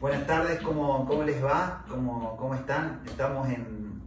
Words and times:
Buenas 0.00 0.26
tardes, 0.26 0.62
¿cómo, 0.62 1.04
cómo 1.04 1.24
les 1.24 1.44
va? 1.44 1.84
¿Cómo, 1.86 2.34
¿Cómo 2.38 2.54
están? 2.54 3.02
Estamos 3.04 3.46
en 3.50 4.00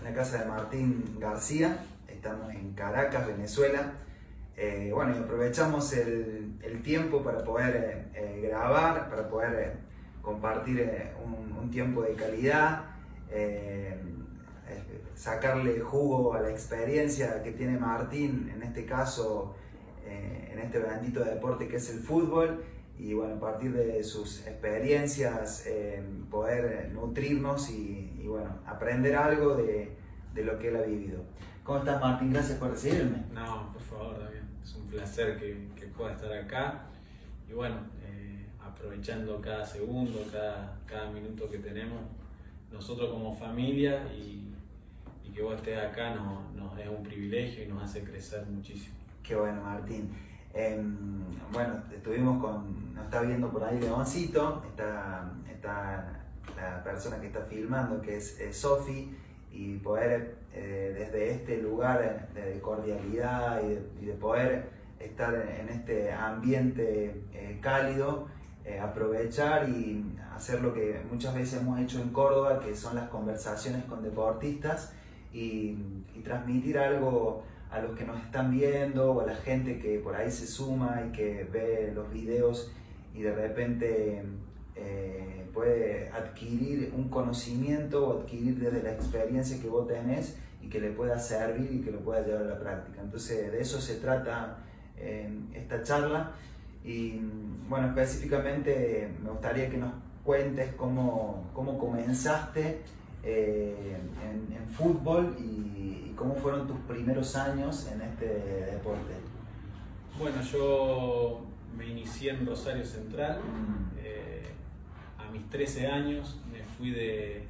la 0.00 0.14
casa 0.14 0.38
de 0.38 0.44
Martín 0.44 1.16
García, 1.18 1.84
estamos 2.06 2.54
en 2.54 2.72
Caracas, 2.74 3.26
Venezuela. 3.26 3.94
Eh, 4.56 4.92
bueno, 4.94 5.16
y 5.16 5.18
aprovechamos 5.18 5.92
el, 5.94 6.82
tiempo 6.84 7.24
para 7.24 7.42
poder 7.42 8.10
eh, 8.14 8.42
grabar, 8.48 9.10
para 9.10 9.28
poder 9.28 9.54
eh, 9.60 9.72
compartir 10.22 10.78
eh, 10.78 11.12
un, 11.24 11.68
tiempo 11.72 12.02
de 12.02 12.14
calidad, 12.14 12.84
eh, 13.28 14.00
eh, 14.68 15.02
sacarle 15.16 15.80
jugo 15.80 16.34
a 16.34 16.42
la 16.42 16.50
experiencia 16.50 17.42
que 17.42 17.50
tiene 17.50 17.76
Martín, 17.76 18.52
en 18.54 18.62
este 18.62 18.86
caso, 18.86 19.56
eh, 20.06 20.50
en 20.52 20.60
este 20.60 20.78
bendito 20.78 21.24
deporte 21.24 21.66
que 21.66 21.76
es 21.78 21.90
el 21.90 21.98
fútbol 21.98 22.62
y 22.98 23.14
bueno, 23.14 23.36
a 23.36 23.40
partir 23.40 23.72
de 23.72 24.02
sus 24.02 24.46
experiencias 24.46 25.64
eh, 25.66 26.02
poder 26.30 26.90
nutrirnos 26.92 27.70
y, 27.70 28.12
y, 28.20 28.26
bueno, 28.26 28.58
aprender 28.66 29.14
algo 29.14 29.54
de, 29.54 29.92
de, 30.34 30.44
lo 30.44 30.58
que 30.58 30.68
él 30.68 30.76
ha 30.76 30.82
vivido. 30.82 31.22
¿Cómo 31.62 31.78
estás 31.78 32.00
Martín? 32.00 32.32
Gracias 32.32 32.58
por 32.58 32.70
recibirme. 32.70 33.24
No, 33.32 33.72
por 33.72 33.82
favor, 33.82 34.18
David. 34.18 34.40
Es 34.62 34.74
un 34.74 34.86
placer 34.88 35.38
que, 35.38 35.68
que 35.76 35.86
pueda 35.86 36.12
estar 36.12 36.32
acá 36.32 36.86
y 37.48 37.52
bueno, 37.52 37.76
eh, 38.02 38.46
aprovechando 38.60 39.40
cada 39.40 39.64
segundo, 39.64 40.24
cada, 40.32 40.78
cada 40.86 41.10
minuto 41.10 41.48
que 41.48 41.58
tenemos, 41.58 42.00
nosotros 42.72 43.10
como 43.10 43.34
familia 43.34 44.12
y, 44.12 44.54
y 45.24 45.30
que 45.30 45.40
vos 45.40 45.56
estés 45.56 45.78
acá 45.78 46.14
nos, 46.14 46.52
nos 46.54 46.78
es 46.78 46.88
un 46.88 47.02
privilegio 47.02 47.64
y 47.64 47.68
nos 47.68 47.82
hace 47.82 48.02
crecer 48.02 48.44
muchísimo. 48.46 48.94
Qué 49.22 49.36
bueno, 49.36 49.62
Martín. 49.62 50.10
Eh, 50.60 50.76
bueno, 51.52 51.74
estuvimos 51.94 52.42
con, 52.42 52.92
nos 52.92 53.04
está 53.04 53.20
viendo 53.22 53.48
por 53.48 53.62
ahí 53.62 53.78
Leoncito, 53.78 54.64
está, 54.68 55.30
está 55.48 56.24
la 56.56 56.82
persona 56.82 57.20
que 57.20 57.28
está 57.28 57.42
filmando, 57.42 58.00
que 58.00 58.16
es 58.16 58.36
Sofi, 58.50 59.16
y 59.52 59.76
poder 59.76 60.34
eh, 60.52 60.92
desde 60.98 61.30
este 61.30 61.62
lugar 61.62 62.28
de 62.34 62.60
cordialidad 62.60 63.62
y 63.62 64.04
de, 64.04 64.12
poder 64.14 64.68
estar 64.98 65.32
en 65.32 65.68
este 65.68 66.12
ambiente 66.12 67.22
eh, 67.32 67.58
cálido, 67.60 68.26
eh, 68.64 68.80
aprovechar 68.80 69.68
y 69.68 70.04
hacer 70.34 70.60
lo 70.60 70.74
que 70.74 71.00
muchas 71.08 71.36
veces 71.36 71.60
hemos 71.60 71.78
hecho 71.78 72.00
en 72.00 72.08
Córdoba, 72.08 72.58
que 72.58 72.74
son 72.74 72.96
las 72.96 73.08
conversaciones 73.10 73.84
con 73.84 74.02
deportistas 74.02 74.92
y 75.32 75.76
transmitir 76.24 76.78
algo 76.80 77.44
a 77.70 77.80
los 77.80 77.96
que 77.96 78.04
nos 78.04 78.18
están 78.22 78.50
viendo 78.50 79.12
o 79.12 79.20
a 79.20 79.26
la 79.26 79.36
gente 79.36 79.78
que 79.78 79.98
por 79.98 80.14
ahí 80.14 80.30
se 80.30 80.46
suma 80.46 81.02
y 81.06 81.12
que 81.12 81.44
ve 81.44 81.92
los 81.94 82.10
videos 82.10 82.72
y 83.14 83.22
de 83.22 83.34
repente 83.34 84.22
eh, 84.74 85.46
puede 85.52 86.08
adquirir 86.10 86.92
un 86.96 87.08
conocimiento 87.08 88.06
o 88.06 88.20
adquirir 88.20 88.58
desde 88.58 88.82
la 88.82 88.92
experiencia 88.92 89.60
que 89.60 89.68
vos 89.68 89.86
tenés 89.86 90.38
y 90.62 90.68
que 90.68 90.80
le 90.80 90.90
pueda 90.90 91.18
servir 91.18 91.70
y 91.72 91.80
que 91.80 91.90
lo 91.90 92.00
pueda 92.00 92.24
llevar 92.24 92.42
a 92.42 92.46
la 92.46 92.58
práctica. 92.58 93.00
Entonces 93.02 93.52
de 93.52 93.60
eso 93.60 93.80
se 93.80 93.96
trata 93.96 94.58
eh, 94.96 95.30
esta 95.54 95.82
charla 95.82 96.32
y 96.84 97.20
bueno, 97.68 97.88
específicamente 97.88 99.10
me 99.22 99.30
gustaría 99.30 99.68
que 99.68 99.76
nos 99.76 99.92
cuentes 100.24 100.74
cómo, 100.74 101.50
cómo 101.54 101.78
comenzaste 101.78 102.80
eh, 103.22 103.98
en, 104.22 104.56
en, 104.56 104.68
fútbol 104.68 105.36
y, 105.38 106.10
y, 106.10 106.14
cómo 106.16 106.34
fueron 106.34 106.66
tus 106.66 106.78
primeros 106.80 107.34
años 107.36 107.88
en 107.92 108.02
este 108.02 108.26
deporte. 108.26 109.14
Bueno, 110.18 110.42
yo 110.42 111.42
me 111.76 111.86
inicié 111.86 112.32
en 112.32 112.46
Rosario 112.46 112.84
Central. 112.84 113.38
Mm. 113.38 113.98
Eh, 113.98 114.48
a 115.18 115.30
mis 115.30 115.48
13 115.48 115.86
años 115.86 116.36
me 116.50 116.62
fui 116.62 116.90
de, 116.90 117.44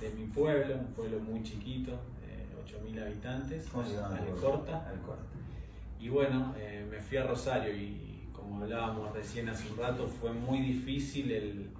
de, 0.00 0.10
mi 0.18 0.26
pueblo, 0.26 0.74
un 0.74 0.92
pueblo 0.94 1.20
muy 1.20 1.42
chiquito, 1.42 1.92
eh, 2.26 2.46
8.000 2.66 3.02
habitantes. 3.02 3.66
Alcorta. 3.74 4.88
Alcorta. 4.88 5.22
Y 6.00 6.08
bueno, 6.08 6.54
eh, 6.58 6.84
me 6.90 6.98
fui 6.98 7.18
a 7.18 7.24
Rosario 7.24 7.72
y 7.74 8.28
como 8.32 8.62
hablábamos 8.62 9.12
recién 9.12 9.48
hace 9.48 9.70
un 9.70 9.78
rato, 9.78 10.08
fue 10.08 10.32
muy 10.32 10.60
difícil 10.60 11.30
el, 11.30 11.70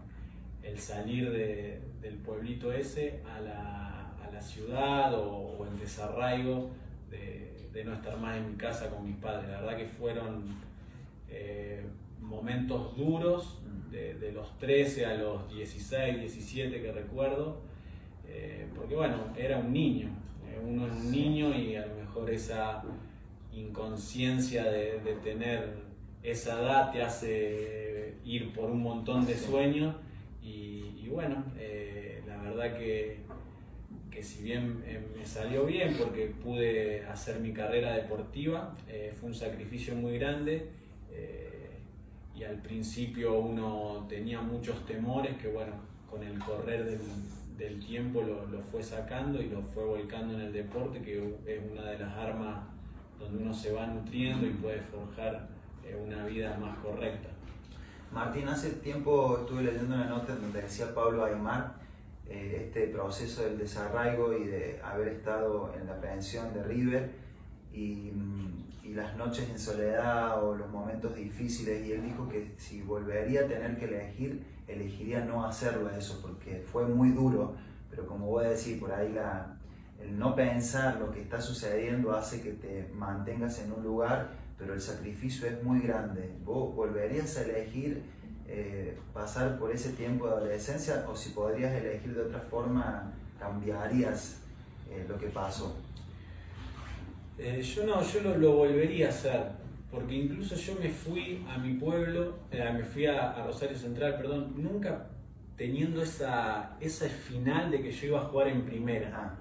el 0.63 0.79
salir 0.79 1.31
de, 1.31 1.81
del 2.01 2.17
pueblito 2.17 2.73
ese 2.73 3.21
a 3.27 3.41
la, 3.41 4.13
a 4.23 4.31
la 4.33 4.41
ciudad 4.41 5.15
o, 5.15 5.57
o, 5.59 5.67
el 5.67 5.79
desarraigo 5.79 6.71
de, 7.11 7.69
de, 7.73 7.85
no 7.85 7.95
estar 7.95 8.17
más 8.19 8.37
en 8.37 8.51
mi 8.51 8.57
casa 8.57 8.91
con 8.91 9.05
mis 9.05 9.17
padres. 9.17 9.49
La 9.51 9.61
verdad 9.61 9.77
que 9.77 9.87
fueron 9.87 10.45
eh, 11.29 11.85
momentos 12.21 12.97
duros, 12.97 13.59
de, 13.91 14.15
de, 14.15 14.33
los 14.33 14.57
13 14.59 15.05
a 15.05 15.15
los 15.15 15.53
16, 15.55 16.21
17 16.21 16.81
que 16.81 16.93
recuerdo, 16.93 17.61
eh, 18.27 18.67
porque 18.75 18.95
bueno, 18.95 19.17
era 19.37 19.59
un 19.59 19.71
niño, 19.71 20.09
eh, 20.49 20.59
uno 20.65 20.87
es 20.87 20.93
un 20.93 21.11
niño 21.11 21.55
y 21.55 21.77
a 21.77 21.87
lo 21.87 21.97
mejor 21.97 22.31
esa 22.31 22.83
inconsciencia 23.53 24.65
de, 24.65 25.01
de 25.01 25.15
tener 25.23 25.75
esa 26.23 26.59
edad 26.61 26.93
te 26.93 27.03
hace 27.03 28.15
ir 28.25 28.53
por 28.55 28.71
un 28.71 28.83
montón 28.83 29.27
de 29.27 29.37
sueños 29.37 29.95
bueno, 31.13 31.45
eh, 31.59 32.23
la 32.27 32.39
verdad 32.39 32.79
que, 32.79 33.19
que 34.11 34.23
si 34.23 34.43
bien 34.45 34.83
eh, 34.87 35.01
me 35.17 35.25
salió 35.25 35.67
bien 35.67 35.95
porque 35.99 36.27
pude 36.27 37.05
hacer 37.05 37.41
mi 37.41 37.53
carrera 37.53 37.95
deportiva, 37.95 38.75
eh, 38.89 39.13
fue 39.19 39.29
un 39.29 39.35
sacrificio 39.35 39.95
muy 39.95 40.19
grande 40.19 40.71
y 42.35 42.45
al 42.45 42.61
principio 42.63 43.39
uno 43.39 44.07
tenía 44.09 44.41
muchos 44.41 44.85
temores 44.87 45.37
que 45.37 45.49
bueno, 45.49 45.75
con 46.11 46.25
el 46.25 46.39
correr 46.39 46.83
del, 46.85 46.99
del 47.59 47.79
tiempo 47.79 48.23
lo, 48.23 48.47
lo, 48.47 48.63
fue 48.63 48.83
sacando 48.83 49.41
y 49.41 49.49
lo 49.49 49.63
fue 49.63 49.85
volcando 49.85 50.35
en 50.35 50.41
el 50.41 50.53
deporte, 50.53 51.03
que 51.03 51.37
es 51.47 51.61
una 51.71 51.91
de 51.91 51.99
las 51.99 52.13
armas 52.17 52.65
donde 53.21 53.45
uno 53.45 53.55
se 53.55 53.71
va 53.71 53.87
nutriendo 53.87 54.47
y 54.47 54.51
puede 54.55 54.81
forjar 54.81 55.47
una 56.05 56.25
vida 56.27 56.57
más 56.59 56.79
correcta. 56.79 57.29
Martín, 58.13 58.47
hace 58.47 58.71
tiempo 58.73 59.39
estuve 59.41 59.63
leyendo 59.63 59.95
una 59.95 60.05
nota 60.05 60.37
donde 60.37 60.61
decía 60.61 60.95
Pablo 60.95 61.25
Aymar 61.25 61.77
eh, 62.29 62.65
este 62.67 62.89
proceso 62.89 63.43
del 63.43 63.57
desarraigo 63.57 64.37
y 64.37 64.45
de 64.45 64.81
haber 64.85 65.09
estado 65.09 65.73
en 65.81 65.87
la 65.87 65.99
pensión 65.99 66.53
de 66.53 66.63
River 66.63 67.11
y, 67.73 68.13
y, 68.85 68.93
las 68.93 69.17
noches 69.17 69.49
en 69.49 69.59
soledad 69.59 70.45
o 70.45 70.55
los 70.55 70.69
momentos 70.69 71.17
difíciles 71.17 71.87
y 71.87 71.93
él 71.93 72.05
dijo 72.05 72.29
que 72.29 72.53
si 72.59 72.83
volvería 72.83 73.41
a 73.41 73.47
tener 73.49 73.79
que 73.79 73.87
elegir, 73.87 74.45
elegiría 74.69 75.25
no 75.25 75.47
hacerlo 75.47 75.89
eso 75.89 76.21
porque 76.21 76.63
fue 76.71 76.85
muy 76.85 77.13
duro, 77.13 77.55
pero 77.89 78.07
como 78.07 78.27
voy 78.27 78.45
a 78.45 78.51
decir, 78.51 78.79
por 78.79 78.93
ahí 78.93 79.11
la, 79.11 79.57
el 79.99 80.19
no 80.19 80.35
pensar 80.35 80.97
lo 81.01 81.11
que 81.11 81.23
está 81.23 81.41
sucediendo 81.41 82.15
hace 82.15 82.43
que 82.43 82.53
te 82.53 82.91
mantengas 82.95 83.59
en 83.61 83.73
un 83.73 83.83
lugar 83.83 84.42
pero 84.63 84.75
el 84.75 84.81
sacrificio 84.81 85.49
es 85.49 85.61
muy 85.65 85.81
grande. 85.81 86.31
¿Vos 86.45 86.73
volverías 86.75 87.37
a 87.37 87.43
elegir 87.43 88.01
eh, 88.47 88.97
pasar 89.13 89.59
por 89.59 89.73
ese 89.73 89.93
tiempo 89.95 90.29
de 90.29 90.35
adolescencia 90.35 91.05
o 91.09 91.17
si 91.17 91.31
podrías 91.31 91.75
elegir 91.75 92.15
de 92.15 92.23
otra 92.23 92.39
forma, 92.39 93.13
cambiarías 93.41 94.39
eh, 94.89 95.05
lo 95.09 95.19
que 95.19 95.27
pasó? 95.27 95.77
Eh, 97.39 97.61
yo 97.61 97.85
no, 97.85 98.01
yo 98.03 98.21
lo, 98.23 98.39
lo, 98.39 98.53
volvería 98.53 99.07
a 99.07 99.11
hacer, 99.11 99.43
porque 99.91 100.15
incluso 100.15 100.55
yo 100.55 100.77
me 100.81 100.89
fui 100.89 101.45
a 101.49 101.59
mi 101.59 101.75
pueblo, 101.75 102.37
eh, 102.53 102.71
me 102.73 102.85
fui 102.85 103.07
a, 103.07 103.33
a, 103.33 103.45
Rosario 103.45 103.77
Central, 103.77 104.17
perdón, 104.17 104.55
nunca 104.57 105.09
teniendo 105.57 106.03
esa, 106.03 106.77
esa 106.81 107.09
final 107.09 107.73
de 107.73 107.83
que 107.83 107.91
yo 107.91 108.07
iba 108.07 108.21
a 108.21 108.25
jugar 108.27 108.47
en 108.47 108.63
primera. 108.63 109.11
Ah. 109.13 109.35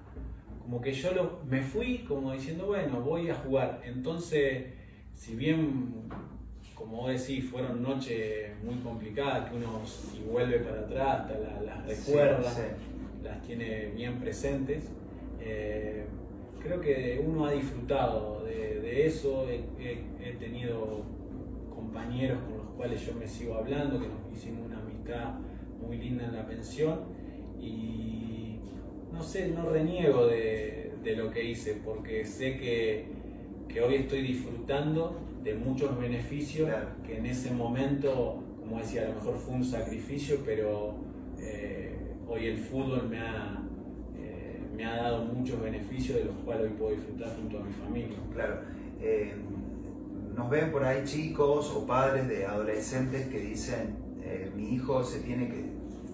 Como 0.62 0.80
que 0.80 0.92
yo 0.92 1.12
lo, 1.12 1.40
me 1.48 1.62
fui 1.62 1.98
como 1.98 2.32
diciendo, 2.32 2.66
bueno, 2.66 3.00
voy 3.00 3.30
a 3.30 3.34
jugar. 3.36 3.82
Entonces 3.84 4.81
si 5.14 5.34
bien, 5.36 6.08
como 6.74 7.02
vos 7.02 7.10
decís, 7.10 7.48
fueron 7.50 7.82
noches 7.82 8.50
muy 8.62 8.76
complicadas, 8.76 9.50
que 9.50 9.56
uno 9.56 9.80
si 9.84 10.20
vuelve 10.22 10.58
para 10.60 10.80
atrás 10.80 11.30
las, 11.30 11.62
las 11.62 11.86
recuerda, 11.86 12.50
sí, 12.50 12.62
sí. 12.62 13.24
las 13.24 13.42
tiene 13.42 13.86
bien 13.94 14.18
presentes, 14.18 14.90
eh, 15.40 16.04
creo 16.62 16.80
que 16.80 17.22
uno 17.24 17.46
ha 17.46 17.52
disfrutado 17.52 18.44
de, 18.44 18.80
de 18.80 19.06
eso, 19.06 19.48
he, 19.48 19.64
he, 19.78 20.04
he, 20.22 20.32
tenido 20.34 21.04
compañeros 21.74 22.38
con 22.44 22.58
los 22.58 22.66
cuales 22.76 23.04
yo 23.06 23.14
me 23.14 23.26
sigo 23.26 23.54
hablando, 23.54 24.00
que 24.00 24.06
nos 24.06 24.32
hicimos 24.32 24.66
una 24.66 24.78
amistad 24.78 25.34
muy 25.80 25.98
linda 25.98 26.24
en 26.24 26.36
la 26.36 26.46
pensión 26.46 27.00
y 27.60 28.58
no 29.12 29.22
sé, 29.22 29.48
no 29.48 29.68
reniego 29.68 30.26
de, 30.26 30.92
de 31.02 31.16
lo 31.16 31.30
que 31.30 31.44
hice 31.44 31.80
porque 31.84 32.24
sé 32.24 32.56
que 32.56 33.21
que 33.72 33.80
hoy 33.80 33.94
estoy 33.96 34.22
disfrutando 34.22 35.18
de 35.42 35.54
muchos 35.54 35.98
beneficios 35.98 36.68
claro. 36.68 36.88
que 37.06 37.18
en 37.18 37.26
ese 37.26 37.52
momento, 37.52 38.42
como 38.60 38.78
decía, 38.78 39.02
a 39.02 39.08
lo 39.08 39.14
mejor 39.14 39.36
fue 39.36 39.54
un 39.54 39.64
sacrificio, 39.64 40.40
pero 40.44 40.94
eh, 41.40 41.96
hoy 42.28 42.46
el 42.46 42.58
fútbol 42.58 43.08
me 43.08 43.18
ha, 43.18 43.62
eh, 44.16 44.60
me 44.76 44.84
ha 44.84 44.96
dado 44.96 45.24
muchos 45.24 45.60
beneficios 45.60 46.18
de 46.18 46.24
los 46.26 46.36
cuales 46.44 46.70
hoy 46.70 46.76
puedo 46.78 46.94
disfrutar 46.94 47.34
junto 47.36 47.58
a 47.58 47.62
mi 47.62 47.72
familia. 47.72 48.18
Claro. 48.32 48.60
Eh, 49.00 49.34
nos 50.36 50.48
ven 50.48 50.70
por 50.70 50.84
ahí 50.84 51.04
chicos 51.04 51.70
o 51.74 51.86
padres 51.86 52.28
de 52.28 52.46
adolescentes 52.46 53.26
que 53.28 53.40
dicen, 53.40 53.96
eh, 54.22 54.50
mi 54.54 54.74
hijo 54.74 55.02
se 55.02 55.20
tiene 55.20 55.48
que, 55.48 55.64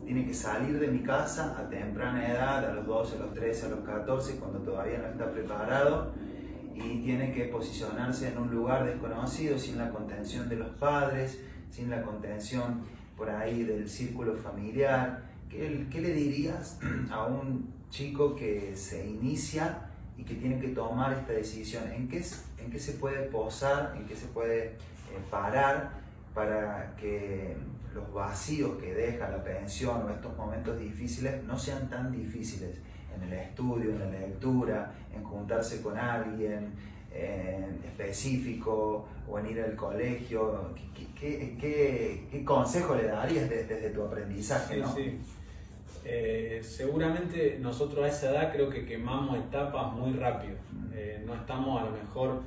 tiene 0.06 0.24
que 0.24 0.34
salir 0.34 0.78
de 0.78 0.88
mi 0.88 1.00
casa 1.00 1.56
a 1.58 1.68
temprana 1.68 2.26
edad, 2.28 2.70
a 2.70 2.74
los 2.74 2.86
12, 2.86 3.16
a 3.16 3.18
los 3.20 3.34
13, 3.34 3.66
a 3.66 3.68
los 3.70 3.80
14, 3.80 4.36
cuando 4.36 4.60
todavía 4.60 4.98
no 4.98 5.08
está 5.08 5.30
preparado 5.30 6.12
y 6.84 7.02
tiene 7.02 7.32
que 7.32 7.44
posicionarse 7.44 8.28
en 8.28 8.38
un 8.38 8.50
lugar 8.50 8.84
desconocido, 8.84 9.58
sin 9.58 9.78
la 9.78 9.90
contención 9.90 10.48
de 10.48 10.56
los 10.56 10.68
padres, 10.76 11.38
sin 11.70 11.90
la 11.90 12.02
contención 12.02 12.82
por 13.16 13.30
ahí 13.30 13.64
del 13.64 13.88
círculo 13.88 14.36
familiar. 14.36 15.22
¿Qué, 15.48 15.86
qué 15.90 16.00
le 16.00 16.12
dirías 16.12 16.78
a 17.10 17.26
un 17.26 17.72
chico 17.90 18.34
que 18.36 18.76
se 18.76 19.06
inicia 19.06 19.90
y 20.16 20.24
que 20.24 20.34
tiene 20.34 20.60
que 20.60 20.68
tomar 20.68 21.12
esta 21.12 21.32
decisión? 21.32 21.84
¿En 21.90 22.08
qué, 22.08 22.22
en 22.58 22.70
qué 22.70 22.78
se 22.78 22.92
puede 22.92 23.26
posar, 23.26 23.94
en 23.96 24.06
qué 24.06 24.14
se 24.14 24.26
puede 24.26 24.64
eh, 24.64 24.76
parar 25.30 25.90
para 26.34 26.94
que 26.96 27.56
los 27.94 28.12
vacíos 28.12 28.78
que 28.78 28.94
deja 28.94 29.28
la 29.28 29.42
pensión 29.42 30.02
o 30.02 30.10
estos 30.10 30.36
momentos 30.36 30.78
difíciles 30.78 31.42
no 31.44 31.58
sean 31.58 31.88
tan 31.88 32.12
difíciles 32.12 32.78
en 33.20 33.32
el 33.32 33.38
estudio, 33.38 33.90
en 33.90 33.98
la 33.98 34.10
lectura, 34.10 34.92
en 35.14 35.22
juntarse 35.24 35.82
con 35.82 35.96
alguien 35.96 36.72
específico 37.84 39.08
o 39.28 39.38
en 39.38 39.46
ir 39.50 39.60
al 39.60 39.74
colegio? 39.74 40.70
¿Qué, 41.18 41.56
qué, 41.60 42.44
consejo 42.44 42.94
le 42.94 43.08
darías 43.08 43.50
desde, 43.50 43.90
tu 43.90 44.02
aprendizaje? 44.02 44.82
Sí, 44.94 45.18
eh, 46.04 46.60
seguramente 46.62 47.58
nosotros 47.60 48.04
a 48.04 48.08
esa 48.08 48.30
edad 48.30 48.52
creo 48.52 48.70
que 48.70 48.86
quemamos 48.86 49.36
etapas 49.36 49.92
muy 49.92 50.12
rápido. 50.14 50.56
Mm. 50.72 50.90
Eh, 50.94 51.22
no 51.26 51.34
estamos 51.34 51.82
a 51.82 51.84
lo 51.84 51.90
mejor 51.90 52.42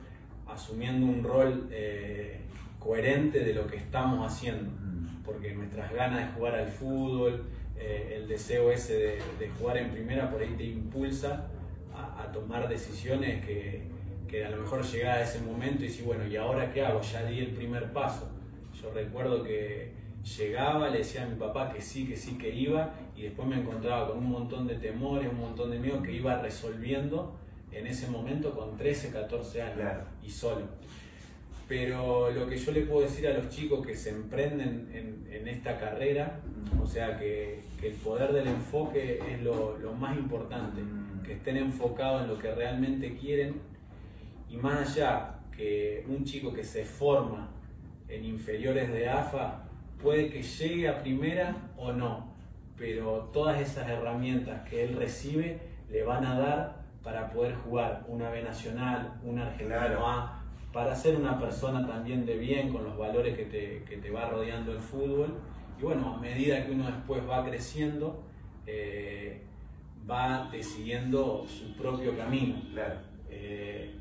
asumiendo 0.47 1.05
un 1.05 1.23
rol 1.23 1.67
eh, 1.71 2.41
coherente 2.79 3.41
de 3.41 3.53
lo 3.53 3.67
que 3.67 3.77
estamos 3.77 4.25
haciendo, 4.25 4.71
mm. 4.71 5.23
porque 5.23 5.53
nuestras 5.53 5.93
ganas 5.93 6.27
de 6.27 6.33
jugar 6.33 6.55
al 6.55 6.69
fútbol, 6.69 7.45
el 7.81 8.27
deseo 8.27 8.71
ese 8.71 9.19
de, 9.39 9.49
jugar 9.57 9.77
en 9.77 9.91
primera 9.91 10.29
por 10.29 10.41
ahí 10.41 10.53
te 10.57 10.63
impulsa 10.63 11.47
a, 11.93 12.31
tomar 12.31 12.69
decisiones 12.69 13.45
que, 13.45 13.83
que, 14.27 14.45
a 14.45 14.49
lo 14.49 14.57
mejor 14.57 14.83
llega 14.83 15.15
a 15.15 15.21
ese 15.21 15.41
momento 15.41 15.83
y 15.83 15.87
decir, 15.87 16.05
bueno, 16.05 16.25
¿y 16.25 16.35
ahora 16.37 16.71
qué 16.71 16.85
hago? 16.85 17.01
Ya 17.01 17.25
di 17.25 17.39
el 17.39 17.51
primer 17.51 17.91
paso. 17.91 18.29
Yo 18.81 18.91
recuerdo 18.93 19.43
que 19.43 19.91
llegaba, 20.23 20.89
le 20.89 20.99
decía 20.99 21.23
a 21.23 21.27
mi 21.27 21.35
papá 21.35 21.71
que 21.71 21.81
sí, 21.81 22.07
que 22.07 22.15
sí, 22.15 22.37
que 22.37 22.53
iba, 22.53 22.93
y 23.15 23.23
después 23.23 23.47
me 23.47 23.57
encontraba 23.59 24.07
con 24.07 24.19
un 24.19 24.29
montón 24.29 24.67
de 24.67 24.75
temores, 24.75 25.29
un 25.29 25.39
montón 25.39 25.71
de 25.71 25.79
miedos 25.79 26.01
que 26.03 26.13
iba 26.13 26.41
resolviendo 26.41 27.35
en 27.71 27.87
ese 27.87 28.07
momento 28.07 28.51
con 28.51 28.77
13, 28.77 29.11
14 29.11 29.61
años 29.61 30.07
y 30.23 30.29
solo. 30.29 30.65
Pero 31.71 32.29
lo 32.31 32.49
que 32.49 32.57
yo 32.57 32.73
le 32.73 32.81
puedo 32.81 33.03
decir 33.03 33.25
a 33.29 33.33
los 33.33 33.47
chicos 33.47 33.87
que 33.87 33.95
se 33.95 34.09
emprenden 34.09 34.89
en, 35.31 35.47
esta 35.47 35.77
carrera, 35.79 36.41
o 36.83 36.85
sea, 36.85 37.17
que, 37.17 37.63
el 37.81 37.93
poder 37.93 38.33
del 38.33 38.47
enfoque 38.47 39.21
es 39.31 39.41
lo, 39.41 39.77
lo, 39.77 39.93
más 39.93 40.17
importante, 40.17 40.81
que 41.25 41.31
estén 41.31 41.55
enfocados 41.55 42.23
en 42.23 42.27
lo 42.27 42.37
que 42.37 42.53
realmente 42.53 43.15
quieren. 43.15 43.61
Y 44.49 44.57
más 44.57 44.97
allá 44.97 45.39
que 45.55 46.03
un 46.09 46.25
chico 46.25 46.53
que 46.53 46.65
se 46.65 46.83
forma 46.83 47.49
en 48.09 48.25
inferiores 48.25 48.91
de 48.91 49.07
AFA 49.07 49.63
puede 50.03 50.29
que 50.29 50.43
llegue 50.43 50.89
a 50.89 51.01
primera 51.01 51.55
o 51.77 51.93
no, 51.93 52.33
pero 52.77 53.29
todas 53.31 53.61
esas 53.61 53.87
herramientas 53.87 54.67
que 54.69 54.83
él 54.83 54.97
recibe 54.97 55.61
le 55.89 56.03
van 56.03 56.25
a 56.25 56.37
dar 56.37 56.81
para 57.01 57.31
poder 57.31 57.55
jugar 57.55 58.03
una 58.09 58.29
B 58.29 58.43
nacional, 58.43 59.21
un 59.23 59.39
argentino 59.39 60.05
A, 60.05 60.40
para 60.71 60.95
ser 60.95 61.15
una 61.15 61.39
persona 61.39 61.85
también 61.85 62.25
de 62.25 62.37
bien 62.37 62.71
con 62.71 62.83
los 62.83 62.97
valores 62.97 63.35
que 63.35 63.45
te, 63.45 63.83
que 63.87 63.97
te, 63.97 64.09
va 64.09 64.29
rodeando 64.29 64.71
el 64.71 64.79
fútbol. 64.79 65.33
Y 65.79 65.83
bueno, 65.83 66.15
a 66.15 66.17
medida 66.19 66.65
que 66.65 66.71
uno 66.71 66.85
después 66.85 67.21
va 67.29 67.45
creciendo, 67.45 68.23
eh, 68.65 69.41
va 70.09 70.49
decidiendo 70.51 71.45
su 71.47 71.75
propio 71.75 72.15
camino. 72.17 72.61
Eh, 73.29 73.95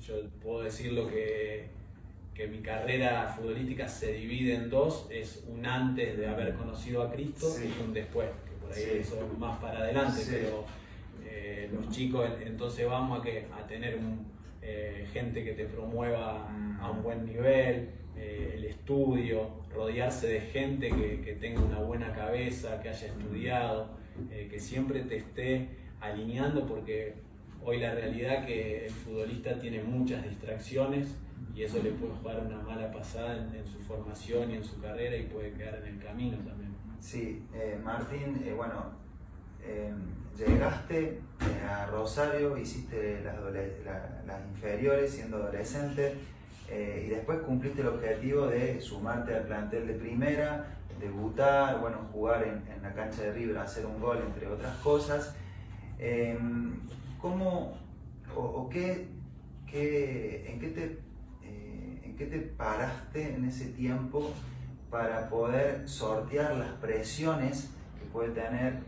yo 0.00 0.14
puedo 0.42 0.62
decir 0.62 0.92
lo 0.92 1.06
que 1.08 1.70
que 2.34 2.46
mi 2.46 2.60
carrera 2.60 3.28
futbolística 3.36 3.86
se 3.86 4.12
divide 4.12 4.54
en 4.54 4.70
dos, 4.70 5.06
es 5.10 5.44
un 5.48 5.66
antes 5.66 6.16
de 6.16 6.26
haber 6.26 6.54
conocido 6.54 7.02
a 7.02 7.12
Cristo 7.12 7.46
y 7.62 7.82
un 7.82 7.92
después, 7.92 8.28
que 8.46 8.52
por 8.52 8.72
ahí 8.72 9.00
eso 9.00 9.16
es 9.16 9.38
más 9.38 9.58
para 9.58 9.80
adelante, 9.80 10.22
pero 10.30 10.64
eh, 11.24 11.68
los 11.72 11.90
chicos 11.90 12.26
entonces 12.40 12.86
vamos 12.86 13.20
a, 13.20 13.22
que, 13.22 13.46
a 13.52 13.66
tener 13.66 13.98
eh, 14.62 15.06
gente 15.12 15.44
que 15.44 15.52
te 15.52 15.66
promueva 15.66 16.48
a 16.80 16.90
un 16.90 17.02
buen 17.02 17.26
nivel, 17.26 17.90
eh, 18.16 18.54
el 18.56 18.64
estudio, 18.64 19.50
rodearse 19.74 20.28
de 20.28 20.40
gente 20.40 20.90
que, 20.90 21.20
que, 21.20 21.34
tenga 21.34 21.60
una 21.60 21.78
buena 21.78 22.12
cabeza, 22.12 22.80
que 22.80 22.88
haya 22.88 23.06
estudiado, 23.06 24.02
que 24.28 24.60
siempre 24.60 25.00
te 25.00 25.16
esté 25.16 25.68
alineando 26.00 26.66
porque 26.66 27.14
hoy 27.64 27.78
la 27.78 27.94
realidad 27.94 28.44
que 28.44 28.86
el 28.86 28.90
futbolista 28.90 29.58
tiene 29.58 29.82
muchas 29.82 30.22
distracciones 30.24 31.16
y 31.54 31.62
eso 31.62 31.82
le 31.82 31.90
puede 31.90 32.14
jugar 32.14 32.44
una 32.46 32.58
mala 32.58 32.90
pasada 32.92 33.36
en, 33.36 33.66
su 33.66 33.78
formación 33.80 34.50
y 34.50 34.54
en 34.56 34.64
su 34.64 34.80
carrera 34.80 35.16
y 35.16 35.24
puede 35.24 35.52
quedar 35.52 35.76
en 35.76 35.94
el 35.94 35.98
camino 36.02 36.36
también. 36.38 36.72
Sí, 37.00 37.42
eh, 37.52 37.78
Martín, 37.82 38.42
eh, 38.44 38.52
bueno, 38.52 38.92
em, 39.66 39.94
llegaste 40.36 41.00
eh, 41.00 41.66
a 41.68 41.86
Rosario, 41.86 42.56
hiciste 42.56 43.22
las, 43.24 43.36
inferiores 44.54 45.12
siendo 45.12 45.38
adolescente 45.38 46.14
y 46.70 47.08
después 47.08 47.40
cumpliste 47.40 47.82
el 47.82 47.88
objetivo 47.88 48.46
de 48.46 48.80
sumarte 48.80 49.34
al 49.34 49.42
plantel 49.42 49.86
de 49.86 49.92
primera, 49.92 50.78
debutar, 50.98 51.80
bueno, 51.80 51.98
jugar 52.12 52.44
en, 52.44 52.62
en 52.74 52.82
la 52.82 52.94
cancha 52.94 53.22
de 53.22 53.32
River, 53.32 53.58
hacer 53.58 53.84
un 53.84 54.00
gol, 54.00 54.18
entre 54.26 54.46
otras 54.46 54.74
cosas. 54.76 55.34
Em, 55.98 56.80
¿Cómo 57.20 57.76
o, 58.34 58.70
qué, 58.70 59.06
qué, 59.66 60.46
en 60.48 60.60
qué 60.60 60.68
te 60.68 60.98
qué 62.22 62.38
te 62.38 62.38
paraste 62.38 63.34
en 63.34 63.44
ese 63.44 63.66
tiempo 63.66 64.30
para 64.90 65.28
poder 65.28 65.88
sortear 65.88 66.56
las 66.56 66.72
presiones 66.74 67.70
que 67.98 68.06
puede 68.12 68.30
tener 68.30 68.80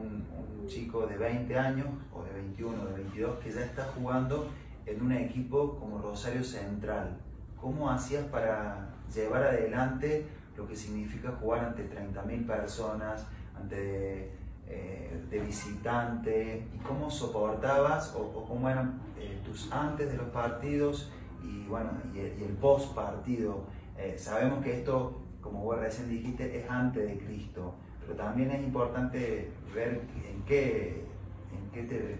un, 0.00 0.40
chico 0.66 1.04
de 1.04 1.16
20 1.16 1.58
años 1.58 1.88
o 2.14 2.22
de 2.22 2.32
21 2.32 2.80
o 2.80 2.86
de 2.86 2.92
22 3.02 3.40
que 3.40 3.50
ya 3.50 3.62
está 3.62 3.82
jugando 3.86 4.48
en 4.86 5.02
un 5.02 5.10
equipo 5.10 5.76
como 5.80 5.98
Rosario 5.98 6.44
Central? 6.44 7.16
¿Cómo 7.60 7.90
hacías 7.90 8.24
para 8.26 8.88
llevar 9.12 9.42
adelante 9.42 10.26
lo 10.56 10.68
que 10.68 10.76
significa 10.76 11.32
jugar 11.40 11.64
ante 11.64 11.90
30.000 11.90 12.46
personas, 12.46 13.26
ante 13.58 14.30
eh, 14.68 15.24
de 15.28 15.38
visitante? 15.40 16.68
¿Y 16.72 16.78
cómo 16.78 17.10
soportabas 17.10 18.14
o, 18.14 18.44
cómo 18.46 18.68
eran 18.68 19.00
eh, 19.18 19.40
tus 19.44 19.72
antes 19.72 20.08
de 20.08 20.16
los 20.18 20.28
partidos 20.28 21.10
y 21.42 21.66
bueno, 21.66 21.90
y 22.14 22.20
el, 22.20 22.56
post 22.60 22.94
partido. 22.94 23.64
Eh, 23.96 24.16
sabemos 24.18 24.62
que 24.62 24.78
esto, 24.78 25.20
como 25.40 25.64
vos 25.64 25.78
recién 25.78 26.08
dijiste, 26.08 26.58
es 26.58 26.70
antes 26.70 27.06
de 27.06 27.18
Cristo, 27.18 27.74
pero 28.10 28.24
también 28.24 28.50
es 28.50 28.62
importante 28.62 29.48
ver 29.72 30.00
en 30.28 30.42
qué, 30.42 31.04
en 31.52 31.70
qué 31.72 31.82
te, 31.82 32.16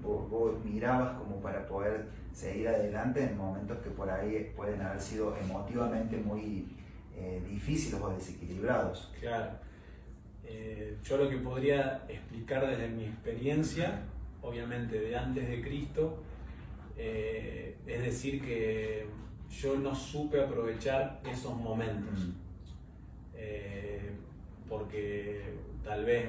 vos, 0.00 0.64
mirabas 0.64 1.18
como 1.18 1.40
para 1.40 1.66
poder 1.66 2.06
seguir 2.32 2.68
adelante 2.68 3.24
en 3.24 3.36
momentos 3.36 3.78
que 3.78 3.90
por 3.90 4.08
ahí 4.08 4.52
pueden 4.54 4.80
haber 4.80 5.00
sido 5.00 5.36
emotivamente 5.36 6.16
muy 6.18 6.68
eh, 7.16 7.42
difíciles 7.48 8.00
o 8.00 8.10
desequilibrados. 8.10 9.12
Claro. 9.18 9.50
Eh, 10.44 10.98
yo 11.02 11.16
lo 11.16 11.28
que 11.28 11.38
podría 11.38 12.04
explicar 12.08 12.64
desde 12.64 12.88
mi 12.88 13.06
experiencia, 13.06 14.02
obviamente 14.42 15.00
de 15.00 15.16
antes 15.16 15.48
de 15.48 15.60
Cristo, 15.60 16.22
eh, 16.96 17.76
es 17.84 18.02
decir, 18.02 18.40
que 18.42 19.08
yo 19.50 19.76
no 19.76 19.92
supe 19.92 20.40
aprovechar 20.40 21.20
esos 21.28 21.56
momentos. 21.56 22.26
Mm. 22.28 22.42
Porque 24.72 25.38
tal 25.84 26.06
vez, 26.06 26.24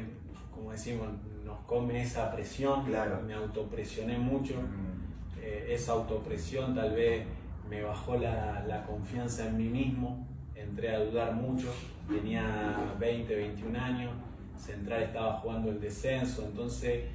como 0.54 0.72
decimos, 0.72 1.08
nos 1.46 1.60
come 1.60 2.02
esa 2.02 2.30
presión, 2.30 2.84
claro. 2.84 3.22
me 3.26 3.34
autopresioné 3.34 4.18
mucho, 4.18 4.56
mm. 4.56 5.40
eh, 5.42 5.68
esa 5.70 5.94
autopresión 5.94 6.76
tal 6.76 6.94
vez 6.94 7.26
me 7.70 7.82
bajó 7.82 8.18
la, 8.18 8.62
la, 8.68 8.84
confianza 8.84 9.48
en 9.48 9.58
mí 9.58 9.70
mismo, 9.70 10.28
entré 10.56 10.94
a 10.94 11.00
dudar 11.00 11.34
mucho, 11.34 11.74
tenía 12.10 12.94
20, 13.00 13.34
21 13.34 13.80
años, 13.80 14.12
Central 14.58 15.04
estaba 15.04 15.38
jugando 15.40 15.70
el 15.70 15.80
descenso, 15.80 16.44
entonces 16.44 17.06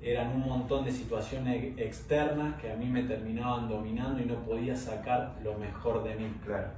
eran 0.00 0.28
un 0.28 0.46
montón 0.48 0.84
de 0.84 0.92
situaciones 0.92 1.76
externas 1.76 2.54
que 2.60 2.70
a 2.70 2.76
mí 2.76 2.86
me 2.86 3.02
terminaban 3.02 3.68
dominando 3.68 4.22
y 4.22 4.26
no 4.26 4.36
podía 4.44 4.76
sacar 4.76 5.40
lo 5.42 5.58
mejor 5.58 6.04
de 6.04 6.14
mí. 6.14 6.32
Claro. 6.44 6.70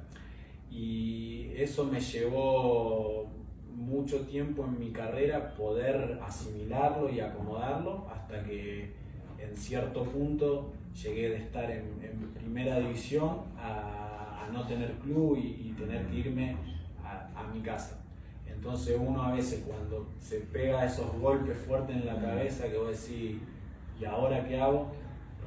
Y 0.71 1.53
eso 1.55 1.85
me 1.85 2.01
llevó 2.01 3.44
mucho 3.75 4.21
tiempo 4.27 4.65
en 4.65 4.79
mi 4.79 4.91
carrera 4.91 5.55
poder 5.55 6.19
asimilarlo 6.23 7.11
y 7.11 7.21
acomodarlo 7.21 8.07
hasta 8.11 8.43
que 8.45 8.93
en 9.39 9.57
cierto 9.57 10.05
punto 10.05 10.73
llegué 10.95 11.31
de 11.31 11.37
estar 11.37 11.71
en, 11.71 11.95
primera 12.35 12.79
división 12.79 13.43
a, 13.59 14.49
no 14.53 14.65
tener 14.67 14.93
club 14.99 15.37
y, 15.37 15.75
tener 15.77 16.07
que 16.07 16.17
irme 16.17 16.57
a, 17.03 17.43
mi 17.53 17.61
casa. 17.61 18.01
Entonces 18.47 18.97
uno 19.01 19.23
a 19.23 19.33
veces 19.33 19.65
cuando 19.67 20.07
se 20.21 20.39
pega 20.41 20.85
esos 20.85 21.13
golpes 21.19 21.59
fuertes 21.59 21.97
en 21.97 22.07
la 22.07 22.21
cabeza 22.21 22.69
que 22.69 22.79
vos 22.79 22.89
decís, 22.89 23.39
¿y 24.01 24.05
ahora 24.05 24.47
qué 24.47 24.61
hago? 24.61 24.93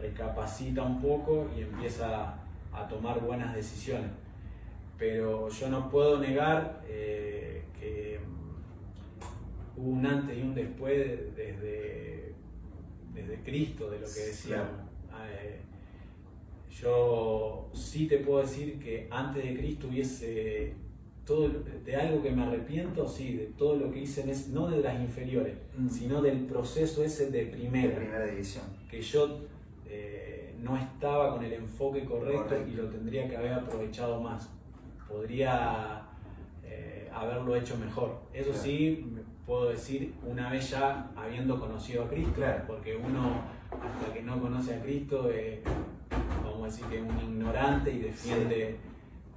Recapacita 0.01 0.83
un 0.83 1.01
poco 1.01 1.49
y 1.57 1.61
empieza 1.61 2.35
a 2.73 2.87
tomar 2.89 3.21
buenas 3.21 3.55
decisiones. 3.55 4.11
Pero 4.97 5.47
yo 5.47 5.69
no 5.69 5.89
puedo 5.89 6.19
negar 6.19 6.81
eh, 6.87 7.56
que 7.79 8.19
hubo 9.75 9.91
un 9.91 10.05
antes 10.05 10.37
y 10.37 10.41
un 10.41 10.55
después 10.55 11.35
desde, 11.35 12.33
desde 13.13 13.43
Cristo, 13.43 13.89
de 13.89 13.99
lo 13.99 14.05
que 14.05 14.19
decíamos. 14.19 14.87
Eh, 15.25 15.59
yo 16.81 17.69
sí 17.73 18.07
te 18.07 18.19
puedo 18.19 18.41
decir 18.41 18.79
que 18.79 19.07
antes 19.09 19.43
de 19.43 19.57
Cristo 19.57 19.87
hubiese 19.87 20.73
todo 21.25 21.49
de 21.49 21.95
algo 21.95 22.23
que 22.23 22.31
me 22.31 22.43
arrepiento, 22.43 23.07
sí, 23.07 23.33
de 23.33 23.45
todo 23.47 23.75
lo 23.75 23.91
que 23.91 23.99
hice, 23.99 24.23
no 24.49 24.69
de 24.69 24.81
las 24.81 24.99
inferiores, 25.01 25.55
mm. 25.77 25.89
sino 25.89 26.21
del 26.21 26.45
proceso 26.45 27.03
ese 27.03 27.29
de 27.29 27.47
primera, 27.47 27.95
primera 27.95 28.25
división. 28.25 28.63
Que 28.89 29.01
yo 29.01 29.41
eh, 29.85 30.55
no 30.61 30.77
estaba 30.77 31.33
con 31.33 31.43
el 31.43 31.53
enfoque 31.53 32.05
correcto, 32.05 32.55
y 32.65 32.71
lo 32.71 32.87
tendría 32.87 33.27
que 33.27 33.35
haber 33.35 33.53
aprovechado 33.53 34.21
más. 34.21 34.49
Podría 35.09 36.06
haberlo 37.21 37.55
hecho 37.55 37.77
mejor. 37.77 38.21
Eso 38.33 38.53
sí, 38.53 39.13
puedo 39.45 39.69
decir 39.69 40.13
una 40.25 40.51
vez 40.51 40.69
ya 40.69 41.11
habiendo 41.15 41.59
conocido 41.59 42.03
a 42.03 42.07
Cristo, 42.09 42.41
porque 42.67 42.95
uno 42.95 43.41
hasta 43.71 44.13
que 44.13 44.21
no 44.21 44.39
conoce 44.39 44.75
a 44.75 44.81
Cristo, 44.81 45.29
eh, 45.31 45.61
vamos 46.43 46.63
a 46.63 46.65
decir 46.65 46.85
que 46.85 46.97
es 46.97 47.03
un 47.03 47.19
ignorante 47.19 47.91
y 47.91 47.99
defiende 47.99 48.77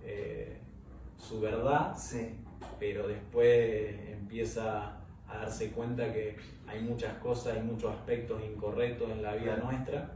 eh, 0.05 0.59
su 1.17 1.41
verdad, 1.41 1.97
pero 2.79 3.07
después 3.07 3.95
empieza 4.09 5.01
a 5.29 5.39
darse 5.39 5.71
cuenta 5.71 6.13
que 6.13 6.37
hay 6.67 6.81
muchas 6.83 7.15
cosas, 7.19 7.57
hay 7.57 7.63
muchos 7.63 7.93
aspectos 7.93 8.43
incorrectos 8.45 9.11
en 9.11 9.23
la 9.23 9.35
vida 9.35 9.57
nuestra 9.57 10.13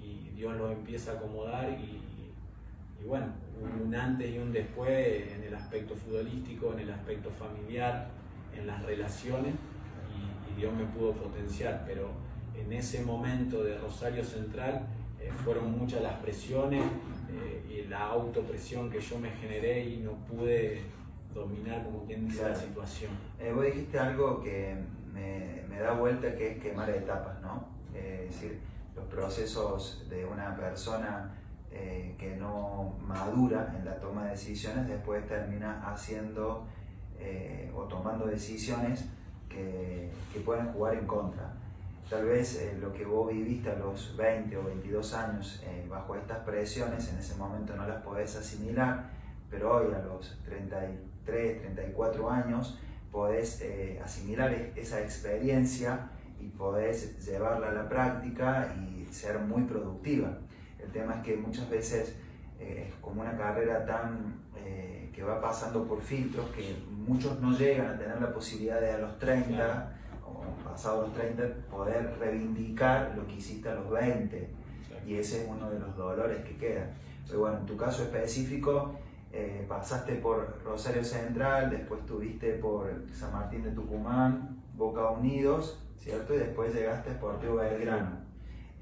y 0.00 0.30
Dios 0.30 0.56
los 0.56 0.72
empieza 0.72 1.12
a 1.12 1.14
acomodar 1.14 1.70
y, 1.70 2.00
bueno, 3.06 3.26
un 3.82 3.94
antes 3.94 4.34
y 4.34 4.38
un 4.38 4.52
después 4.52 5.32
en 5.32 5.44
el 5.44 5.54
aspecto 5.54 5.94
futbolístico, 5.94 6.72
en 6.72 6.80
el 6.80 6.90
aspecto 6.90 7.30
familiar, 7.30 8.08
en 8.56 8.66
las 8.66 8.82
relaciones 8.82 9.54
y 10.50 10.60
Dios 10.60 10.72
me 10.74 10.84
pudo 10.84 11.12
potenciar, 11.12 11.84
pero 11.86 12.10
en 12.56 12.72
ese 12.72 13.04
momento 13.04 13.62
de 13.62 13.76
Rosario 13.78 14.24
Central 14.24 14.86
eh, 15.20 15.30
fueron 15.44 15.76
muchas 15.78 16.02
las 16.02 16.14
presiones 16.20 16.82
eh, 17.30 17.84
y 17.84 17.88
la 17.88 18.06
autopresión 18.06 18.90
que 18.90 19.00
yo 19.00 19.18
me 19.18 19.30
generé 19.30 19.84
y 19.84 19.98
no 19.98 20.12
pude 20.26 20.82
dominar, 21.34 21.84
como 21.84 22.04
quien 22.04 22.28
dice, 22.28 22.48
la 22.48 22.54
situación. 22.54 23.10
Eh, 23.40 23.52
vos 23.52 23.64
dijiste 23.64 23.98
algo 23.98 24.40
que 24.40 24.76
me, 25.12 25.62
me, 25.68 25.80
da 25.80 25.92
vuelta, 25.92 26.34
que 26.36 26.52
es 26.52 26.62
quemar 26.62 26.88
etapas, 26.90 27.40
¿no? 27.42 27.68
es 27.94 28.30
decir, 28.30 28.58
los 28.94 29.04
procesos 29.06 30.06
de 30.08 30.24
una 30.24 30.56
persona 30.56 31.32
que 32.18 32.36
no 32.38 32.94
madura 33.06 33.74
en 33.76 33.84
la 33.84 33.98
toma 33.98 34.24
de 34.24 34.30
decisiones 34.30 34.86
después 34.86 35.26
termina 35.26 35.82
haciendo 35.84 36.66
o 37.74 37.82
tomando 37.84 38.26
decisiones 38.26 39.06
que, 39.48 40.10
que 40.32 40.40
pueden 40.40 40.72
jugar 40.72 40.94
en 40.94 41.06
contra 41.06 41.54
tal 42.08 42.26
vez 42.26 42.56
eh, 42.56 42.76
lo 42.80 42.92
que 42.92 43.04
vos 43.04 43.32
viviste 43.32 43.70
a 43.70 43.76
los 43.76 44.16
20 44.16 44.56
o 44.58 44.64
22 44.64 45.14
años 45.14 45.62
eh, 45.66 45.86
bajo 45.88 46.14
estas 46.14 46.38
presiones, 46.38 47.08
en 47.12 47.18
ese 47.18 47.34
momento 47.36 47.74
no 47.74 47.86
las 47.86 48.02
podés 48.02 48.36
asimilar, 48.36 49.10
pero 49.50 49.76
hoy 49.76 49.92
a 49.94 49.98
los 49.98 50.38
33, 50.44 51.62
34 51.62 52.30
años 52.30 52.78
podés 53.10 53.60
eh, 53.62 54.00
asimilar 54.04 54.52
e-, 54.52 54.72
esa 54.76 55.00
experiencia 55.00 56.10
y 56.40 56.48
podés 56.48 57.24
llevarla 57.26 57.68
a 57.68 57.72
la 57.72 57.88
práctica 57.88 58.74
y 58.78 59.06
ser 59.12 59.38
muy 59.38 59.62
productiva. 59.62 60.38
El 60.84 60.92
tema 60.92 61.16
es 61.16 61.22
que 61.22 61.36
muchas 61.36 61.68
veces 61.68 62.16
es 62.58 62.94
como 63.00 63.22
una 63.22 63.36
carrera 63.36 63.84
tan 63.84 64.42
que 65.12 65.22
va 65.22 65.40
pasando 65.40 65.86
por 65.86 66.00
filtros 66.00 66.46
que 66.50 66.74
muchos 66.90 67.40
no 67.40 67.56
llegan 67.56 67.86
a 67.86 67.98
tener 67.98 68.20
la 68.20 68.32
posibilidad 68.32 68.80
de 68.80 68.92
a 68.92 68.98
los 68.98 69.18
30 69.18 69.94
pasado 70.74 71.02
los 71.02 71.14
30, 71.14 71.68
poder 71.70 72.16
reivindicar 72.18 73.14
lo 73.16 73.24
que 73.28 73.34
hiciste 73.34 73.68
a 73.68 73.76
los 73.76 73.90
20. 73.90 74.50
Y 75.06 75.14
ese 75.14 75.42
es 75.42 75.48
uno 75.48 75.70
de 75.70 75.78
los 75.78 75.96
dolores 75.96 76.44
que 76.44 76.56
quedan. 76.56 76.90
Pero 77.26 77.40
bueno, 77.40 77.58
en 77.58 77.66
tu 77.66 77.76
caso 77.76 78.02
específico, 78.02 78.98
eh, 79.32 79.64
pasaste 79.68 80.14
por 80.16 80.60
Rosario 80.64 81.04
Central, 81.04 81.70
después 81.70 82.00
estuviste 82.00 82.54
por 82.54 82.90
San 83.12 83.32
Martín 83.32 83.62
de 83.62 83.70
Tucumán, 83.70 84.62
Boca 84.76 85.10
Unidos, 85.10 85.80
¿cierto? 85.96 86.34
Y 86.34 86.38
después 86.38 86.74
llegaste 86.74 87.10
a 87.10 87.14
Sportivo 87.14 87.56
Belgrano. 87.56 88.23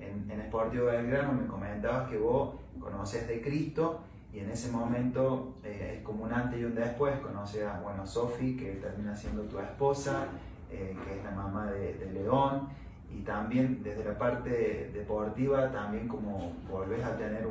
En, 0.03 0.31
en 0.31 0.47
Sportivo 0.47 0.87
Belgrano 0.87 1.33
me 1.33 1.47
comentabas 1.47 2.11
que 2.11 2.19
vos 2.19 2.55
conoces 2.81 3.27
de 3.29 3.41
Cristo 3.41 4.01
y 4.33 4.39
en 4.41 4.51
ese 4.51 4.71
momento 4.71 5.57
eh, 5.63 5.97
es 5.97 6.03
como 6.03 6.25
un 6.25 6.33
antes 6.33 6.59
y 6.59 6.65
un 6.65 6.75
después, 6.75 7.19
conoces 7.21 7.67
a 7.67 7.81
bueno, 7.81 8.07
Sofi, 8.07 8.57
que 8.57 8.73
termina 8.73 9.15
siendo 9.15 9.43
tu 9.43 9.59
esposa, 9.59 10.27
eh, 10.71 10.97
que 11.05 11.19
es 11.19 11.25
la 11.25 11.33
mamá 11.33 11.71
de, 11.71 12.11
León, 12.13 12.69
y 13.11 13.21
también 13.21 13.83
desde 13.83 14.05
la 14.05 14.17
parte 14.17 14.91
deportiva, 14.95 15.71
también 15.71 16.09
como 16.09 16.55
volvés 16.71 17.05
a 17.05 17.15
tener 17.17 17.47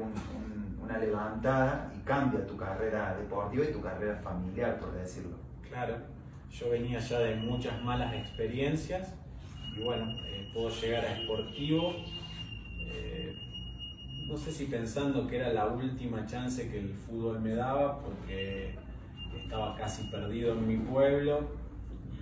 una 0.81 0.97
levantada 0.97 1.91
y 1.95 1.99
cambia 1.99 2.45
tu 2.47 2.57
carrera 2.57 3.15
deportiva 3.15 3.65
y 3.65 3.71
tu 3.71 3.79
carrera 3.79 4.15
familiar, 4.15 4.79
por 4.79 4.91
decirlo. 4.93 5.37
Claro, 5.69 5.97
yo 6.51 6.71
venía 6.71 6.97
ya 6.97 7.19
de 7.19 7.35
muchas 7.35 7.79
malas 7.83 8.11
experiencias 8.15 9.13
y 9.77 9.83
bueno, 9.83 10.05
eh, 10.25 10.49
puedo 10.51 10.69
llegar 10.69 11.05
a 11.05 11.15
Sportivo. 11.15 11.93
No 14.31 14.37
sé 14.37 14.49
si 14.49 14.67
pensando 14.67 15.27
que 15.27 15.35
era 15.35 15.51
la 15.51 15.67
última 15.67 16.25
chance 16.25 16.69
que 16.69 16.79
el 16.79 16.93
fútbol 16.93 17.41
me 17.41 17.53
daba, 17.53 17.99
porque 17.99 18.73
estaba 19.37 19.75
casi 19.75 20.07
perdido 20.07 20.53
en 20.53 20.65
mi 20.69 20.77
pueblo, 20.77 21.49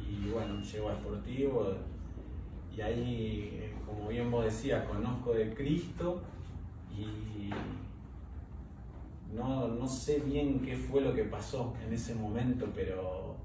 y 0.10 0.28
bueno, 0.30 0.60
llego 0.64 0.90
a 0.90 0.96
Sportivo 0.96 1.76
y 2.76 2.82
ahí, 2.82 3.60
eh, 3.62 3.74
como 3.86 4.08
bien 4.08 4.32
vos 4.32 4.44
decías, 4.44 4.88
conozco 4.88 5.34
de 5.34 5.54
Cristo 5.54 6.24
y 6.98 7.52
no, 9.36 9.88
sé 9.88 10.20
bien 10.22 10.62
qué 10.62 10.76
fue 10.76 11.02
lo 11.02 11.14
que 11.14 11.26
pasó 11.26 11.76
en 11.86 11.94
ese 11.94 12.16
momento, 12.16 12.66
pero 12.74 13.36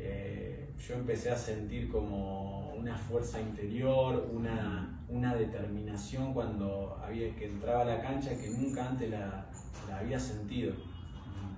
eh, 0.00 0.65
yo 0.78 0.94
empecé 0.94 1.30
a 1.30 1.36
sentir 1.36 1.90
como 1.90 2.74
una 2.74 2.96
fuerza 2.96 3.40
interior, 3.40 4.28
una, 4.32 5.02
una, 5.08 5.34
determinación 5.34 6.32
cuando 6.34 7.00
había, 7.04 7.34
que 7.34 7.46
entraba 7.46 7.82
a 7.82 7.84
la 7.84 8.00
cancha 8.00 8.30
que 8.38 8.50
nunca 8.50 8.88
antes 8.88 9.10
la, 9.10 9.46
la 9.88 9.98
había 9.98 10.18
sentido. 10.18 10.74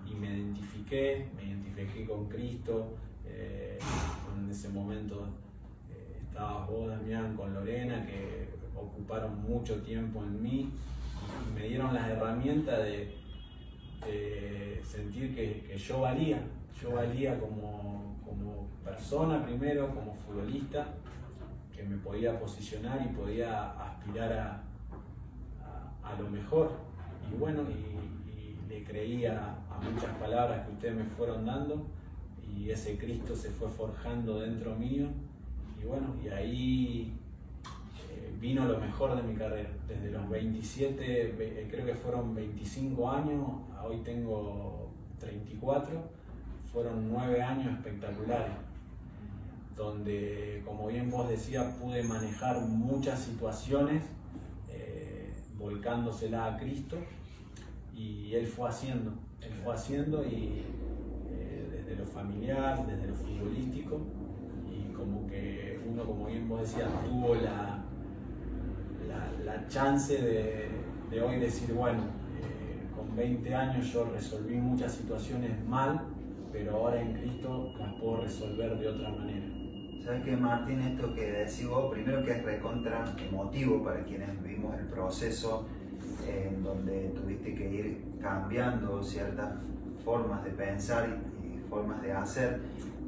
Y 0.06 0.14
me 0.14 0.28
identifiqué, 0.28 1.28
me 1.36 1.44
identifiqué 1.44 2.06
con 2.06 2.28
Cristo, 2.28 2.96
eh, 3.26 3.78
en 4.36 4.50
ese 4.50 4.68
momento 4.68 5.28
eh, 5.90 6.20
estabas 6.22 6.68
vos, 6.68 6.88
Damián, 6.88 7.36
con 7.36 7.52
Lorena, 7.52 8.06
que 8.06 8.48
ocuparon 8.74 9.42
mucho 9.42 9.82
tiempo 9.82 10.22
en 10.22 10.42
mí 10.42 10.70
y 11.48 11.54
me 11.54 11.68
dieron 11.68 11.94
las 11.94 12.08
herramientas 12.08 12.78
de, 12.84 13.16
sentir 14.84 15.34
que, 15.34 15.76
yo 15.76 16.00
valía, 16.00 16.40
yo 16.80 16.92
valía 16.92 17.38
como, 17.38 18.07
persona 18.84 19.44
primero, 19.44 19.94
como 19.94 20.14
futbolista, 20.14 20.86
que 21.74 21.82
me 21.82 21.96
podía 21.98 22.38
posicionar 22.38 23.00
y 23.04 23.14
podía 23.14 23.70
aspirar 23.72 24.62
a, 26.02 26.20
lo 26.20 26.28
mejor. 26.30 26.72
Y 27.30 27.36
bueno, 27.36 27.62
y, 27.62 27.98
le 28.68 28.84
creía 28.84 29.56
a 29.70 29.80
muchas 29.80 30.14
palabras 30.16 30.66
que 30.66 30.72
ustedes 30.72 30.94
me 30.94 31.04
fueron 31.04 31.46
dando 31.46 31.86
y 32.46 32.70
ese 32.70 32.98
Cristo 32.98 33.34
se 33.34 33.48
fue 33.50 33.66
forjando 33.70 34.40
dentro 34.40 34.74
mío 34.74 35.08
y 35.80 35.86
bueno, 35.86 36.14
y 36.22 36.28
ahí 36.28 37.12
eh, 37.64 38.36
vino 38.38 38.66
lo 38.66 38.78
mejor 38.78 39.16
de 39.16 39.22
mi 39.22 39.34
carrera. 39.34 39.70
Desde 39.86 40.10
los 40.10 40.28
27, 40.28 41.34
eh, 41.38 41.68
creo 41.70 41.86
que 41.86 41.94
fueron 41.94 42.34
25 42.34 43.10
años, 43.10 43.48
hoy 43.82 43.98
tengo 44.04 44.90
34, 45.18 46.17
fueron 46.72 47.10
9 47.10 47.42
años 47.42 47.72
espectaculares, 47.74 48.52
donde, 49.76 50.62
como 50.66 50.88
bien 50.88 51.10
vos 51.10 51.28
decías, 51.28 51.74
pude 51.76 52.02
manejar 52.02 52.60
muchas 52.60 53.20
situaciones 53.20 54.02
eh, 54.68 55.32
volcándosela 55.56 56.46
a 56.46 56.58
Cristo 56.58 56.96
y 57.94 58.34
Él 58.34 58.46
fue 58.46 58.68
haciendo, 58.68 59.12
Él 59.40 59.52
fue 59.62 59.74
haciendo 59.74 60.24
y 60.24 60.64
desde 61.88 61.96
lo 61.96 62.06
familiar, 62.06 62.86
desde 62.86 63.08
lo 63.08 63.14
futbolístico, 63.14 64.00
y 64.70 64.92
como 64.92 65.26
que 65.26 65.80
uno, 65.88 66.04
como 66.04 66.26
bien 66.26 66.48
vos 66.48 66.60
decías, 66.60 66.88
tuvo 67.04 67.34
la, 67.36 67.82
la, 69.44 69.66
chance 69.68 70.20
de, 70.20 70.68
de, 71.10 71.22
hoy 71.22 71.38
decir, 71.40 71.72
bueno, 71.72 72.02
eh, 72.40 72.94
con 72.94 73.16
20 73.16 73.54
años 73.54 73.90
yo 73.92 74.04
resolví 74.04 74.56
muchas 74.56 74.92
situaciones 74.92 75.66
mal 75.66 76.02
pero 76.52 76.76
ahora 76.76 77.00
en 77.00 77.14
Cristo 77.14 77.72
las 77.78 77.94
puedo 77.94 78.22
resolver 78.22 78.78
de 78.78 78.88
otra 78.88 79.10
manera. 79.10 79.46
¿Sabes 80.04 80.24
qué, 80.24 80.36
Martín? 80.36 80.80
Esto 80.80 81.14
que 81.14 81.32
decís 81.32 81.66
vos, 81.66 81.92
primero 81.92 82.24
que 82.24 82.32
es 82.32 82.42
recontra 82.42 83.04
emotivo 83.28 83.82
para 83.82 84.04
quienes 84.04 84.42
vivimos 84.42 84.78
el 84.78 84.86
proceso 84.86 85.66
en 86.26 86.62
donde 86.62 87.10
tuviste 87.14 87.54
que 87.54 87.70
ir 87.70 88.04
cambiando 88.20 89.02
ciertas 89.02 89.54
formas 90.04 90.44
de 90.44 90.50
pensar 90.50 91.08
y, 91.44 91.68
formas 91.68 92.00
de 92.00 92.12
hacer, 92.12 92.60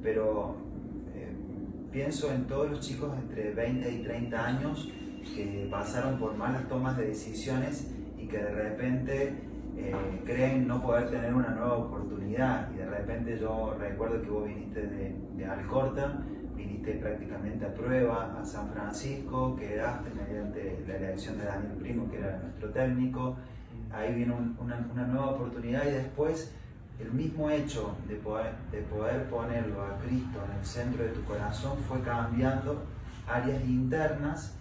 pero 0.02 0.54
eh, 1.14 1.32
pienso 1.90 2.30
en 2.30 2.44
todos 2.44 2.70
los 2.70 2.80
chicos 2.80 3.16
entre 3.16 3.54
20 3.54 3.90
y 3.90 4.02
30 4.02 4.46
años 4.46 4.92
que 5.34 5.66
pasaron 5.70 6.18
por 6.18 6.36
malas 6.36 6.68
tomas 6.68 6.98
de 6.98 7.06
decisiones 7.06 7.90
y 8.18 8.26
que 8.26 8.36
de 8.36 8.50
repente 8.50 9.49
eh, 9.82 10.22
creen 10.24 10.68
no 10.68 10.80
poder 10.82 11.10
tener 11.10 11.34
una 11.34 11.50
nueva 11.50 11.76
oportunidad. 11.76 12.70
Y 12.72 12.78
de 12.78 12.86
repente 12.86 13.38
yo 13.38 13.76
recuerdo 13.78 14.22
que 14.22 14.28
vos 14.28 14.46
viniste 14.46 14.86
de, 14.86 15.46
Alcorta, 15.46 16.22
viniste 16.54 16.92
prácticamente 16.94 17.64
a 17.64 17.74
prueba 17.74 18.38
a 18.38 18.44
San 18.44 18.70
Francisco, 18.70 19.56
quedaste 19.56 20.10
mediante 20.10 20.84
la 20.86 20.96
elección 20.96 21.38
de 21.38 21.44
Daniel 21.44 21.72
Primo, 21.78 22.10
que 22.10 22.18
era 22.18 22.38
nuestro 22.38 22.68
técnico, 22.70 23.36
ahí 23.90 24.14
vino 24.14 24.36
una, 24.58 24.76
nueva 25.06 25.30
oportunidad 25.30 25.86
y 25.86 25.92
después 25.92 26.52
el 27.00 27.10
mismo 27.12 27.50
hecho 27.50 27.96
de 28.06 28.16
poder, 28.16 28.52
de 28.70 28.82
poder 28.82 29.24
ponerlo 29.30 29.82
a 29.82 29.98
Cristo 29.98 30.38
en 30.46 30.58
el 30.58 30.64
centro 30.64 31.02
de 31.02 31.10
tu 31.10 31.24
corazón 31.24 31.78
fue 31.88 32.00
cambiando 32.02 32.84
áreas 33.26 33.64
internas 33.64 34.54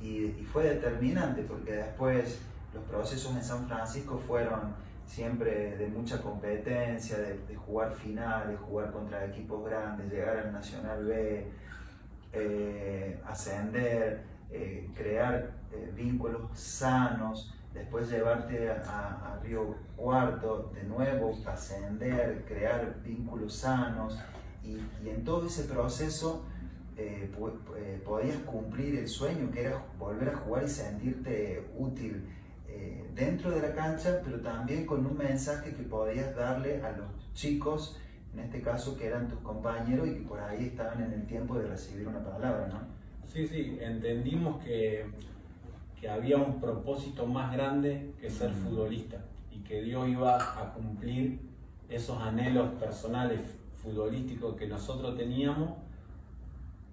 y 0.00 0.28
fue 0.52 0.64
determinante 0.64 1.42
porque 1.42 1.72
después 1.72 2.40
los 2.74 2.84
procesos 2.84 3.34
en 3.34 3.42
San 3.42 3.66
Francisco 3.66 4.20
fueron 4.26 4.74
siempre 5.06 5.76
de 5.76 5.88
mucha 5.88 6.22
competencia, 6.22 7.18
de, 7.18 7.56
jugar 7.56 7.92
finales, 7.94 8.58
jugar 8.60 8.92
contra 8.92 9.24
equipos 9.26 9.64
grandes, 9.64 10.10
llegar 10.10 10.38
al 10.38 10.52
Nacional 10.52 11.04
B, 11.04 11.46
eh, 12.32 13.20
ascender, 13.26 14.22
eh, 14.50 14.88
crear 14.94 15.50
eh, 15.72 15.92
vínculos 15.96 16.42
sanos, 16.54 17.52
después 17.74 18.08
llevarte 18.08 18.70
a, 18.70 19.38
Río 19.42 19.74
Cuarto, 19.96 20.70
de 20.74 20.84
nuevo 20.84 21.36
ascender, 21.46 22.44
crear 22.46 22.94
vínculos 23.02 23.54
sanos 23.54 24.18
y, 24.62 24.76
y 25.02 25.08
en 25.08 25.24
todo 25.24 25.46
ese 25.46 25.64
proceso 25.64 26.44
podías 28.04 28.36
cumplir 28.44 28.98
el 28.98 29.08
sueño 29.08 29.50
que 29.50 29.62
era 29.62 29.82
volver 29.98 30.28
a 30.28 30.36
jugar 30.36 30.64
y 30.64 30.68
sentirte 30.68 31.66
útil 31.78 32.28
dentro 33.14 33.50
de 33.50 33.62
la 33.62 33.74
cancha, 33.74 34.20
pero 34.24 34.40
también 34.40 34.86
con 34.86 35.04
un 35.06 35.16
mensaje 35.16 35.74
que 35.74 35.82
podías 35.82 36.34
darle 36.34 36.82
a 36.82 36.92
los 36.92 37.08
chicos, 37.34 37.98
en 38.32 38.40
este 38.40 38.60
caso 38.62 38.96
que 38.96 39.06
eran 39.06 39.28
tus 39.28 39.40
compañeros 39.40 40.08
y 40.08 40.14
que 40.14 40.22
por 40.22 40.40
ahí 40.40 40.66
estaban 40.66 41.02
en 41.02 41.12
el 41.12 41.26
tiempo 41.26 41.58
de 41.58 41.66
recibir 41.66 42.06
una 42.06 42.22
palabra, 42.22 42.68
¿no? 42.68 42.80
Sí, 43.26 43.46
sí, 43.46 43.78
entendimos 43.80 44.62
que, 44.64 45.06
que 46.00 46.08
había 46.08 46.36
un 46.36 46.60
propósito 46.60 47.26
más 47.26 47.52
grande 47.52 48.12
que 48.20 48.30
ser 48.30 48.50
futbolista 48.50 49.18
y 49.52 49.58
que 49.60 49.82
Dios 49.82 50.08
iba 50.08 50.36
a 50.36 50.72
cumplir 50.72 51.40
esos 51.88 52.20
anhelos 52.20 52.70
personales 52.80 53.40
futbolísticos 53.82 54.56
que 54.56 54.66
nosotros 54.66 55.16
teníamos, 55.16 55.70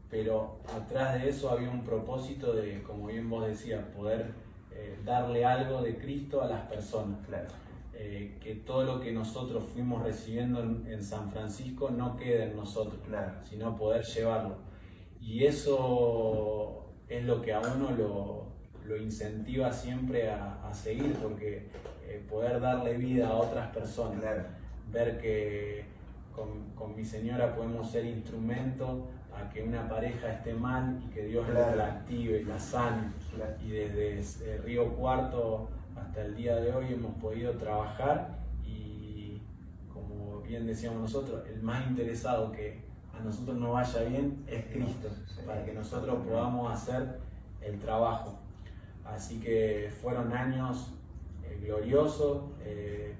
pero 0.09 0.59
atrás 0.73 1.21
de 1.21 1.29
eso 1.29 1.51
había 1.51 1.69
un 1.69 1.83
propósito 1.83 2.53
de, 2.53 2.81
como 2.83 3.07
bien 3.07 3.29
vos 3.29 3.45
decías, 3.45 3.83
poder 3.95 4.31
eh, 4.77 4.99
darle 5.03 5.43
algo 5.43 5.81
de 5.81 5.97
Cristo 5.97 6.41
a 6.41 6.47
las 6.47 6.61
personas. 6.67 7.25
Claro. 7.25 7.47
Eh, 7.93 8.37
que 8.39 8.53
todo 8.53 8.83
lo 8.83 8.99
que 8.99 9.11
nosotros 9.11 9.63
fuimos 9.73 10.03
recibiendo 10.03 10.61
en, 10.61 11.03
San 11.03 11.31
Francisco 11.31 11.89
no 11.89 12.15
quede 12.15 12.43
en 12.43 12.55
nosotros, 12.55 12.99
sino 13.43 13.75
poder 13.75 14.05
llevarlo. 14.05 14.57
Y 15.19 15.45
eso 15.45 16.85
es 17.09 17.25
lo 17.25 17.41
que 17.41 17.53
a 17.53 17.59
uno 17.59 17.89
lo, 17.97 18.45
lo 18.85 18.97
incentiva 18.97 19.73
siempre 19.73 20.29
a, 20.29 20.67
a 20.67 20.73
seguir, 20.75 21.13
porque 21.15 21.69
eh, 22.07 22.23
poder 22.29 22.61
darle 22.61 22.97
vida 22.97 23.29
a 23.29 23.33
otras 23.33 23.73
personas, 23.75 24.23
ver 24.91 25.17
que 25.19 25.83
con, 26.37 26.69
con, 26.75 26.95
mi 26.95 27.03
señora 27.03 27.55
podemos 27.55 27.89
ser 27.89 28.05
instrumento 28.05 29.07
a 29.35 29.49
que 29.49 29.63
una 29.63 29.89
pareja 29.89 30.33
esté 30.33 30.53
mal 30.53 31.01
y 31.03 31.09
que 31.09 31.23
Dios 31.23 31.47
la 31.49 31.87
active, 31.87 32.43
la 32.43 32.59
sane. 32.59 33.11
Y 33.65 33.71
desde 33.71 34.59
Río 34.59 34.93
Cuarto 34.93 35.69
hasta 35.95 36.21
el 36.21 36.35
día 36.35 36.57
de 36.57 36.71
hoy 36.71 36.93
hemos 36.93 37.15
podido 37.15 37.53
trabajar 37.53 38.37
y 38.63 39.41
como 39.91 40.41
bien 40.41 40.67
decíamos 40.67 41.01
nosotros, 41.01 41.43
el 41.47 41.63
más 41.63 41.87
interesado 41.87 42.51
que 42.51 42.85
a 43.11 43.19
nosotros 43.19 43.57
nos 43.57 43.73
vaya 43.73 44.03
bien 44.03 44.43
es 44.45 44.65
Cristo, 44.65 45.09
para 45.43 45.65
que 45.65 45.73
nosotros 45.73 46.23
podamos 46.23 46.71
hacer 46.71 47.19
el 47.61 47.79
trabajo. 47.79 48.37
Así 49.03 49.39
que 49.39 49.91
fueron 50.01 50.31
años 50.33 50.93
eh, 51.43 51.59
gloriosos. 51.65 52.43
Eh, 52.61 53.15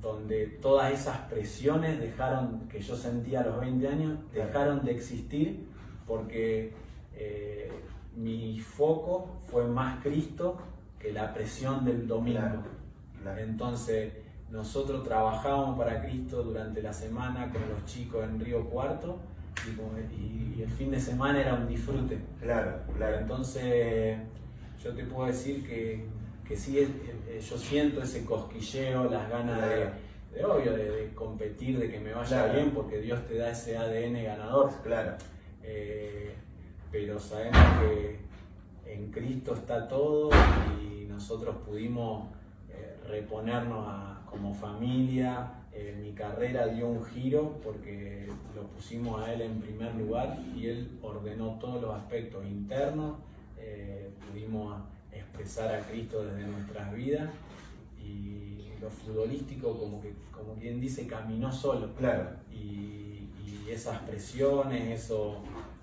donde 0.00 0.46
todas 0.62 0.92
esas 0.92 1.18
presiones 1.28 1.98
dejaron, 1.98 2.68
que 2.68 2.80
yo 2.80 2.96
sentía 2.96 3.40
a 3.40 3.46
los 3.46 3.60
20 3.60 3.88
años, 3.88 4.18
dejaron 4.32 4.84
de 4.84 4.92
existir 4.92 5.66
porque 6.06 6.72
eh, 7.14 7.70
mi 8.16 8.58
foco 8.58 9.40
fue 9.50 9.66
más 9.66 10.02
Cristo 10.02 10.56
que 10.98 11.12
la 11.12 11.32
presión 11.32 11.84
del 11.84 12.06
domingo. 12.06 12.62
Entonces, 13.38 14.12
nosotros 14.50 15.04
trabajábamos 15.04 15.78
para 15.78 16.02
Cristo 16.02 16.42
durante 16.42 16.80
la 16.80 16.92
semana 16.92 17.50
con 17.50 17.60
los 17.68 17.84
chicos 17.84 18.24
en 18.24 18.40
Río 18.40 18.64
Cuarto 18.70 19.18
y, 19.66 20.62
el 20.62 20.70
fin 20.70 20.90
de 20.90 21.00
semana 21.00 21.40
era 21.40 21.54
un 21.54 21.68
disfrute. 21.68 22.18
Claro, 22.40 22.80
claro. 22.96 23.18
Entonces, 23.18 24.18
yo 24.82 24.92
te 24.92 25.04
puedo 25.04 25.26
decir 25.26 25.66
que 25.66 26.06
que 26.48 26.56
sí 26.56 26.78
eh, 26.78 26.88
eh, 27.28 27.40
yo 27.40 27.58
siento 27.58 28.02
ese 28.02 28.24
cosquilleo, 28.24 29.04
las 29.10 29.28
ganas 29.28 29.60
de, 29.68 30.44
obvio, 30.44 30.72
de, 30.72 31.12
competir, 31.14 31.78
de 31.78 31.90
que 31.90 32.00
me 32.00 32.14
vaya 32.14 32.46
bien, 32.46 32.70
porque 32.70 33.00
Dios 33.00 33.26
te 33.26 33.36
da 33.36 33.50
ese 33.50 33.76
ADN 33.76 34.24
ganador. 34.24 34.72
Claro. 34.82 35.16
Eh, 35.62 36.32
pero 36.90 37.20
sabemos 37.20 37.60
que 37.80 38.20
en 38.86 39.10
Cristo 39.10 39.52
está 39.52 39.86
todo 39.86 40.30
y 40.80 41.04
nosotros 41.04 41.56
pudimos 41.66 42.28
reponernos 43.06 44.18
como 44.26 44.54
familia. 44.54 45.52
mi 46.02 46.12
carrera 46.12 46.66
dio 46.66 46.88
un 46.88 47.04
giro 47.04 47.58
porque 47.62 48.26
lo 48.54 48.62
pusimos 48.68 49.22
a 49.22 49.32
Él 49.32 49.42
en 49.42 49.60
primer 49.60 49.94
lugar 49.94 50.38
y 50.56 50.66
Él 50.66 50.98
ordenó 51.02 51.58
todos 51.58 51.82
los 51.82 51.94
aspectos 51.94 52.44
internos. 52.46 53.16
pudimos 54.30 54.80
expresar 55.12 55.74
a 55.74 55.80
Cristo 55.80 56.24
desde 56.24 56.46
nuestras 56.46 56.94
vidas 56.94 57.30
y 57.98 58.68
lo 58.80 58.90
futbolístico 58.90 59.78
como 59.78 60.00
que 60.00 60.12
como 60.32 60.54
quien 60.54 60.80
dice 60.80 61.06
caminó 61.06 61.52
solo. 61.52 61.94
Claro. 61.94 62.30
Y, 62.52 62.74
esas 63.68 63.98
presiones 63.98 65.02
esos 65.02 65.36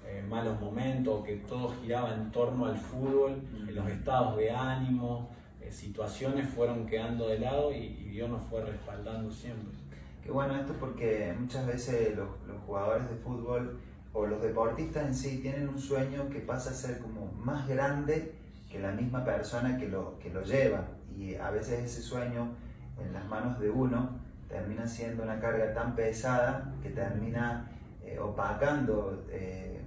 eh, 0.07 0.25
malos 0.27 0.59
momentos 0.59 1.23
que 1.23 1.35
todo 1.35 1.71
giraba 1.83 2.15
en 2.15 2.31
torno 2.31 2.65
al 2.65 2.75
fútbol 2.75 3.39
los 3.75 3.87
estados 3.87 4.37
de 4.37 4.49
ánimo 4.49 5.29
eh, 5.61 5.71
situaciones 5.71 6.49
fueron 6.49 6.87
quedando 6.87 7.27
de 7.27 7.39
lado 7.39 7.71
y, 7.71 7.89
Dios 8.15 8.29
nos 8.29 8.41
fue 8.45 8.63
respaldando 8.63 9.29
siempre. 9.29 9.77
Qué 10.23 10.31
bueno 10.31 10.55
esto 10.55 10.73
porque 10.79 11.35
muchas 11.37 11.67
veces 11.67 12.15
los, 12.15 12.29
los 12.47 12.57
jugadores 12.65 13.09
de 13.09 13.15
fútbol 13.17 13.77
o 14.13 14.25
los 14.25 14.41
deportistas 14.41 15.05
en 15.05 15.13
sí 15.13 15.39
tienen 15.41 15.67
un 15.67 15.77
sueño 15.77 16.29
que 16.29 16.39
pasa 16.39 16.69
a 16.69 16.73
ser 16.73 16.99
como 16.99 17.31
más 17.33 17.67
grande 17.67 18.33
la 18.79 18.91
misma 18.91 19.23
persona 19.23 19.77
que 19.77 19.87
lo, 19.87 20.17
que 20.19 20.29
lo 20.29 20.43
lleva. 20.43 20.85
Y 21.17 21.35
a 21.35 21.49
veces 21.51 21.79
ese 21.79 22.01
sueño 22.01 22.55
en 22.99 23.13
las 23.13 23.25
manos 23.25 23.59
de 23.59 23.69
uno 23.69 24.19
termina 24.47 24.87
siendo 24.87 25.23
una 25.23 25.39
carga 25.39 25.73
tan 25.73 25.95
pesada 25.95 26.73
que 26.81 26.89
termina 26.89 27.69
eh, 28.03 28.19
opacando 28.19 29.25
eh, 29.29 29.81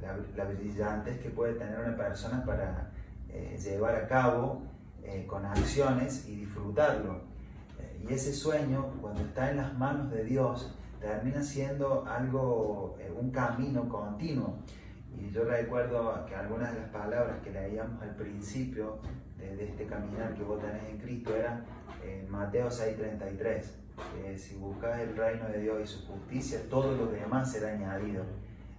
la, 0.00 0.16
la, 0.36 0.44
brillantez 0.50 1.18
que 1.20 1.30
puede 1.30 1.54
tener 1.54 1.78
una 1.78 1.96
persona 1.96 2.44
para 2.44 2.90
eh, 3.28 3.58
llevar 3.62 3.96
a 3.96 4.06
cabo 4.06 4.62
con 5.26 5.44
acciones 5.44 6.26
y 6.26 6.36
disfrutarlo. 6.36 7.20
y 8.02 8.14
ese 8.14 8.32
sueño, 8.32 8.86
cuando 9.02 9.20
está 9.20 9.50
en 9.50 9.58
las 9.58 9.76
manos 9.76 10.10
de 10.10 10.24
Dios, 10.24 10.74
termina 10.98 11.42
siendo 11.42 12.06
algo, 12.06 12.96
un 13.20 13.30
camino 13.30 13.86
continuo. 13.86 14.60
Y 15.18 15.30
yo 15.30 15.44
recuerdo 15.44 16.24
que 16.26 16.34
algunas 16.34 16.72
de 16.74 16.80
las 16.80 16.90
palabras 16.90 17.40
que 17.42 17.50
leíamos 17.50 18.02
al 18.02 18.14
principio 18.16 18.98
de, 19.38 19.64
este 19.64 19.86
caminar 19.86 20.34
que 20.34 20.42
vos 20.42 20.60
tenés 20.60 20.82
en 20.90 20.98
Cristo 20.98 21.34
eran 21.34 21.64
en 22.04 22.30
Mateo 22.30 22.68
6:33, 22.68 23.62
que 24.14 24.38
si 24.38 24.56
buscas 24.56 25.00
el 25.00 25.16
reino 25.16 25.48
de 25.48 25.60
Dios 25.60 25.80
y 25.82 25.86
su 25.86 26.06
justicia, 26.06 26.60
todo 26.68 26.96
lo 26.96 27.06
demás 27.06 27.52
será 27.52 27.72
añadido. 27.72 28.24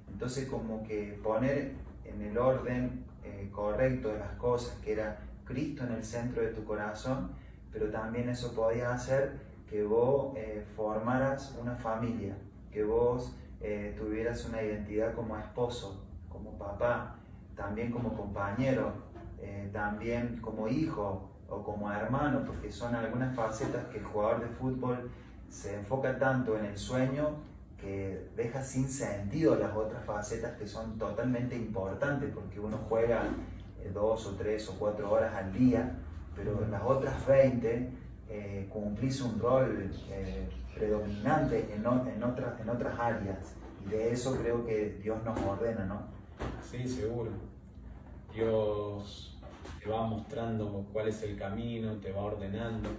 Entonces 0.08 0.48
como 0.48 0.84
que 0.84 1.20
poner 1.24 1.74
en 2.06 2.22
el 2.22 2.38
orden 2.38 3.04
eh, 3.24 3.50
correcto 3.52 4.10
de 4.10 4.20
las 4.20 4.36
cosas, 4.36 4.78
que 4.80 4.94
era 4.94 5.20
Cristo 5.46 5.84
en 5.84 5.94
el 5.94 6.04
centro 6.04 6.42
de 6.42 6.50
tu 6.50 6.64
corazón, 6.64 7.32
pero 7.72 7.90
también 7.90 8.30
eso 8.30 8.54
podía 8.54 8.94
hacer 8.94 9.34
que 9.70 9.84
vos 9.84 10.34
eh, 10.38 10.64
formaras 10.76 11.58
una 11.62 11.76
familia, 11.76 12.38
que 12.72 12.84
vos 12.84 13.36
eh, 13.62 13.96
tuvieras 13.98 14.46
una 14.46 14.62
identidad 14.62 15.14
como 15.14 15.38
esposo, 15.38 16.04
como 16.36 16.58
papá, 16.58 17.16
también 17.56 17.92
como 17.92 18.16
compañero, 18.16 18.94
eh, 19.40 19.70
también 19.74 20.40
como 20.42 20.68
hijo 20.68 21.30
o 21.50 21.64
como 21.64 21.92
hermano, 21.92 22.44
porque 22.46 22.72
son 22.72 22.96
algunas 22.96 23.36
facetas 23.36 23.86
que 23.86 24.00
el 24.00 24.06
jugador 24.06 24.42
de 24.42 24.48
fútbol 24.48 25.12
se 25.50 25.76
enfoca 25.76 26.18
tanto 26.18 26.58
en 26.58 26.66
el 26.66 26.78
sueño 26.78 27.36
que 27.80 28.30
deja 28.36 28.64
sin 28.64 28.90
sentido 28.90 29.56
las 29.56 29.76
otras 29.76 30.04
facetas 30.06 30.58
que 30.58 30.68
son 30.68 30.98
totalmente 30.98 31.56
importantes, 31.56 32.32
porque 32.34 32.60
uno 32.60 32.80
juega 32.90 33.24
eh, 33.82 33.92
dos 33.94 34.26
o 34.26 34.32
tres 34.32 34.68
o 34.70 34.74
cuatro 34.80 35.12
horas 35.12 35.34
al 35.36 35.54
día, 35.54 35.98
pero 36.36 36.64
en 36.64 36.72
las 36.72 36.82
otras 36.84 37.26
20 37.28 37.90
eh, 38.30 38.68
cumplís 38.72 39.22
un 39.22 39.40
rol 39.40 39.92
eh, 40.10 40.50
predominante 40.74 41.74
en, 41.74 41.86
en, 41.86 42.24
otras, 42.24 42.60
en 42.60 42.70
otras 42.70 43.00
áreas. 43.00 43.56
Y 43.86 43.90
de 43.90 44.12
eso 44.12 44.36
creo 44.42 44.66
que 44.66 44.98
Dios 45.02 45.24
nos 45.24 45.40
ordena, 45.42 45.86
¿no? 45.86 46.16
Sí, 46.62 46.88
seguro. 46.88 47.32
Dios 48.34 49.38
te 49.80 49.90
va 49.90 50.06
mostrando 50.06 50.86
cuál 50.92 51.08
es 51.08 51.24
el 51.24 51.38
camino, 51.38 51.94
te 51.98 52.12
va 52.12 52.24
ordenando. 52.24 52.90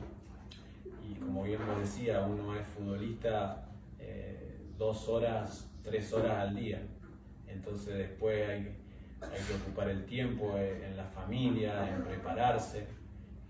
Y 1.08 1.14
como 1.14 1.42
bien 1.44 1.60
me 1.66 1.80
decía, 1.80 2.22
uno 2.22 2.54
es 2.56 2.66
futbolista 2.66 3.68
eh, 3.98 4.60
dos 4.78 5.08
horas, 5.08 5.70
tres 5.82 6.12
horas 6.12 6.38
al 6.38 6.56
día. 6.56 6.82
Entonces 7.46 7.96
después 7.96 8.48
hay, 8.48 8.76
hay 9.20 9.42
que 9.46 9.54
ocupar 9.62 9.88
el 9.90 10.04
tiempo 10.06 10.56
en 10.56 10.96
la 10.96 11.04
familia, 11.04 11.94
en 11.94 12.02
prepararse 12.02 12.86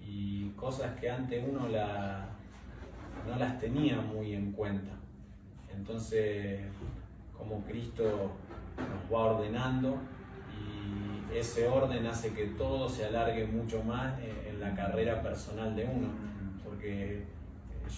y 0.01 0.51
cosas 0.51 0.99
que 1.01 1.11
antes 1.11 1.45
uno 1.49 1.69
la, 1.69 2.29
no 3.27 3.37
las 3.37 3.59
tenía 3.59 4.01
muy 4.01 4.35
en 4.35 4.53
cuenta. 4.53 4.93
Entonces, 5.75 6.61
como 7.37 7.63
Cristo 7.65 8.33
va 9.13 9.37
ordenando 9.37 9.99
y 10.53 11.37
ese 11.37 11.69
orden 11.69 12.07
hace 12.07 12.33
que 12.33 12.47
todo 12.47 12.89
se 12.89 13.05
alargue 13.05 13.47
mucho 13.47 13.83
más 13.83 14.15
en 14.21 14.61
la 14.61 14.75
carrera 14.75 15.23
personal 15.23 15.75
de 15.75 15.85
uno, 15.85 16.09
porque 16.65 17.25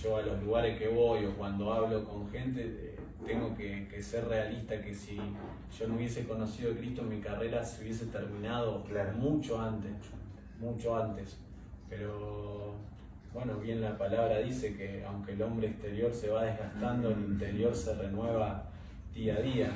yo 0.02 0.16
a 0.16 0.22
los 0.22 0.42
lugares 0.42 0.78
que 0.78 0.88
voy 0.88 1.24
o 1.24 1.34
cuando 1.34 1.72
hablo 1.72 2.04
con 2.04 2.30
gente 2.30 2.62
eh, 2.62 2.96
tengo 3.26 3.54
que, 3.56 4.02
ser 4.02 4.26
realista 4.26 4.80
que 4.80 4.94
si 4.94 5.16
yo 5.16 5.88
no 5.88 5.96
hubiese 5.96 6.26
conocido 6.26 6.72
a 6.72 6.76
Cristo 6.76 7.02
mi 7.02 7.20
carrera 7.20 7.64
se 7.64 7.82
hubiese 7.82 8.06
terminado 8.06 8.84
mucho 9.16 9.60
antes, 9.60 9.92
mucho 10.60 10.96
antes. 10.96 11.38
Pero 11.88 12.74
bueno, 13.32 13.56
bien 13.58 13.80
la 13.80 13.96
palabra 13.96 14.38
dice 14.38 14.76
que 14.76 15.04
aunque 15.04 15.32
el 15.32 15.42
hombre 15.42 15.68
exterior 15.68 16.12
se 16.12 16.28
va 16.28 16.44
desgastando, 16.44 17.10
el 17.10 17.20
interior 17.20 17.74
se 17.74 17.94
renueva 17.94 18.64
día 19.14 19.34
a 19.36 19.40
día. 19.40 19.70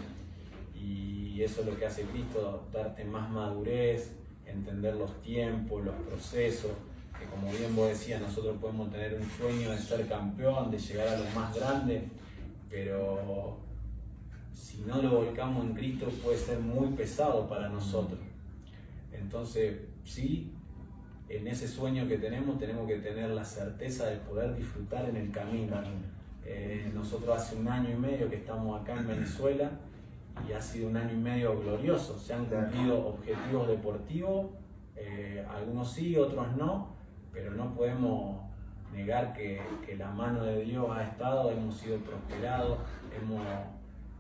Y 0.83 1.43
eso 1.43 1.61
es 1.61 1.67
lo 1.67 1.77
que 1.77 1.87
hace 1.87 2.03
Cristo, 2.05 2.67
darte 2.73 3.05
más 3.05 3.31
madurez, 3.31 4.13
entender 4.47 4.95
los 4.97 5.21
tiempos, 5.23 5.85
los 5.85 5.95
procesos, 6.07 6.73
que 7.19 7.27
como 7.27 7.51
bien 7.53 7.75
vos 7.75 7.89
decías, 7.89 8.21
nosotros 8.21 8.57
podemos 8.61 8.91
tener 8.91 9.15
un 9.15 9.29
sueño 9.31 9.71
de 9.71 9.79
ser 9.79 10.07
campeón, 10.09 10.71
de 10.71 10.79
llegar 10.79 11.09
a 11.09 11.19
lo 11.19 11.25
más 11.31 11.55
grande, 11.55 12.09
pero 12.69 13.59
si 14.53 14.79
no 14.79 15.01
lo 15.01 15.11
volcamos 15.11 15.65
en 15.65 15.75
Cristo 15.75 16.09
puede 16.23 16.39
ser 16.39 16.59
muy 16.59 16.89
pesado 16.89 17.49
para 17.49 17.69
nosotros. 17.69 18.21
Entonces, 19.13 19.81
sí, 20.05 20.53
en 21.29 21.47
ese 21.47 21.69
sueño 21.69 22.07
que 22.09 22.19
tenemos 22.19 22.59
tenemos 22.59 22.87
que 22.87 22.97
tener 22.97 23.31
la 23.31 23.45
certeza 23.45 24.07
de 24.07 24.17
poder 24.17 24.55
disfrutar 24.57 25.09
en 25.09 25.17
el 25.17 25.31
camino. 25.31 25.77
Eh, 26.45 26.91
nosotros 26.93 27.37
hace 27.37 27.57
un 27.57 27.69
año 27.69 27.91
y 27.91 27.95
medio 27.95 28.29
que 28.29 28.37
estamos 28.37 28.81
acá 28.81 28.99
en 28.99 29.07
Venezuela 29.07 29.71
y 30.49 30.53
ha 30.53 30.61
sido 30.61 30.89
un 30.89 30.97
año 30.97 31.13
y 31.13 31.19
medio 31.19 31.59
glorioso. 31.61 32.19
Se 32.19 32.35
han 32.35 32.47
cumplido 32.47 33.07
objetivos 33.07 33.69
deportivos, 33.69 34.51
eh, 34.97 35.45
algunos 35.51 35.93
sí, 35.93 36.17
otros 36.17 36.57
no, 36.57 36.95
pero 37.33 37.53
no 37.53 37.75
podemos 37.75 38.41
negar 38.93 39.33
que, 39.33 39.61
que, 39.87 39.97
la 39.97 40.11
mano 40.11 40.45
de 40.45 40.65
Dios 40.65 40.87
ha 40.91 41.03
estado, 41.05 41.51
hemos 41.51 41.77
sido 41.79 41.99
prosperados, 41.99 42.79
hemos 43.17 43.41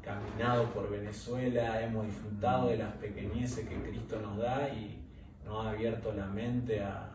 caminado 0.02 0.64
por 0.72 0.90
Venezuela, 0.90 1.82
hemos 1.82 2.06
disfrutado 2.06 2.68
de 2.68 2.78
las 2.78 2.92
pequeñeces 2.94 3.68
que 3.68 3.76
Cristo 3.82 4.20
nos 4.20 4.38
da 4.38 4.68
y 4.68 5.02
nos 5.44 5.64
ha 5.64 5.70
abierto 5.70 6.12
la 6.12 6.26
mente 6.26 6.82
a, 6.82 7.08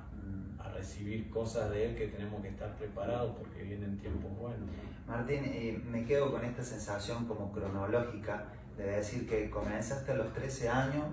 recibir 0.73 1.27
cosas 1.31 1.71
de 1.71 1.87
Él 1.87 1.95
que 1.95 2.07
tenemos 2.07 2.39
que 2.39 2.49
estar 2.49 2.71
preparados 2.77 3.35
porque 3.35 3.63
vienen 3.63 3.97
tiempos 3.97 4.29
buenos. 4.37 4.69
Martín, 5.07 5.41
eh, 5.45 5.81
me 5.89 6.05
quedo 6.05 6.31
con 6.31 6.45
esta 6.45 6.61
sensación 6.61 7.25
como 7.25 7.51
cronológica 7.51 8.45
de 8.77 8.85
decir 8.85 9.27
que 9.27 9.49
comenzaste 9.49 10.11
a 10.11 10.15
los 10.15 10.33
13 10.33 10.69
años 10.69 11.05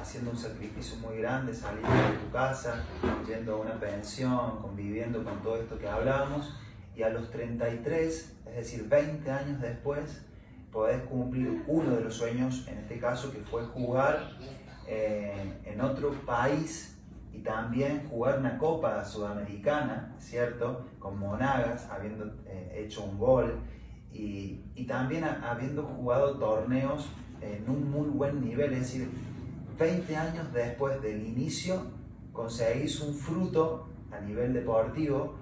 haciendo 0.00 0.30
un 0.30 0.36
sacrificio 0.36 0.98
muy 0.98 1.18
grande, 1.18 1.54
saliendo 1.54 1.90
de 1.90 2.18
tu 2.18 2.30
casa, 2.30 2.84
yendo 3.26 3.54
a 3.54 3.56
una 3.56 3.80
pensión, 3.80 4.60
conviviendo 4.60 5.24
con 5.24 5.42
todo 5.42 5.56
esto 5.56 5.78
que 5.78 5.88
hablábamos, 5.88 6.54
y 6.94 7.02
a 7.02 7.08
los 7.08 7.30
33, 7.30 8.36
es 8.46 8.54
decir, 8.54 8.88
20 8.88 9.30
años 9.30 9.60
después, 9.60 10.22
podés 10.72 11.02
cumplir 11.04 11.64
uno 11.66 11.96
de 11.96 12.02
los 12.02 12.14
sueños, 12.14 12.66
en 12.68 12.78
este 12.78 12.98
caso, 12.98 13.32
que 13.32 13.40
fue 13.40 13.64
jugar 13.64 14.36
eh, 14.86 15.60
en 15.64 15.80
otro 15.80 16.12
país 16.26 16.98
y 17.32 17.38
también 17.38 18.08
jugar 18.08 18.38
una 18.38 18.58
Copa 18.58 19.04
Sudamericana, 19.04 20.14
¿cierto? 20.18 20.86
Con 20.98 21.18
Monagas, 21.18 21.88
habiendo 21.90 22.26
eh, 22.46 22.84
hecho 22.84 23.04
un 23.04 23.18
gol 23.18 23.60
y, 24.18 24.64
y 24.74 24.86
también 24.86 25.24
habiendo 25.24 25.82
jugado 25.82 26.38
torneos 26.38 27.08
en 27.40 27.68
un 27.68 27.90
muy 27.90 28.08
buen 28.08 28.44
nivel, 28.44 28.72
es 28.72 28.80
decir, 28.80 29.08
20 29.78 30.16
años 30.16 30.52
después 30.52 31.00
del 31.02 31.26
inicio 31.26 31.82
conseguís 32.32 33.00
un 33.00 33.14
fruto 33.14 33.88
a 34.10 34.20
nivel 34.20 34.52
deportivo 34.52 35.34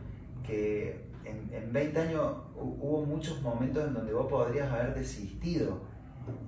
que 0.45 1.05
en, 1.25 1.53
en 1.53 1.73
20 1.73 2.01
años 2.01 2.33
hubo 2.57 3.05
muchos 3.07 3.41
momentos 3.43 3.87
en 3.87 3.95
donde 3.95 4.13
vos 4.13 4.27
podrías 4.27 4.71
haber 4.71 4.95
desistido 4.95 5.95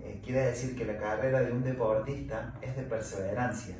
eh, 0.02 0.20
quiere 0.24 0.46
decir 0.46 0.76
que 0.76 0.84
la 0.84 0.96
carrera 0.96 1.40
de 1.40 1.52
un 1.52 1.62
deportista 1.62 2.54
es 2.62 2.76
de 2.76 2.82
perseverancia. 2.82 3.76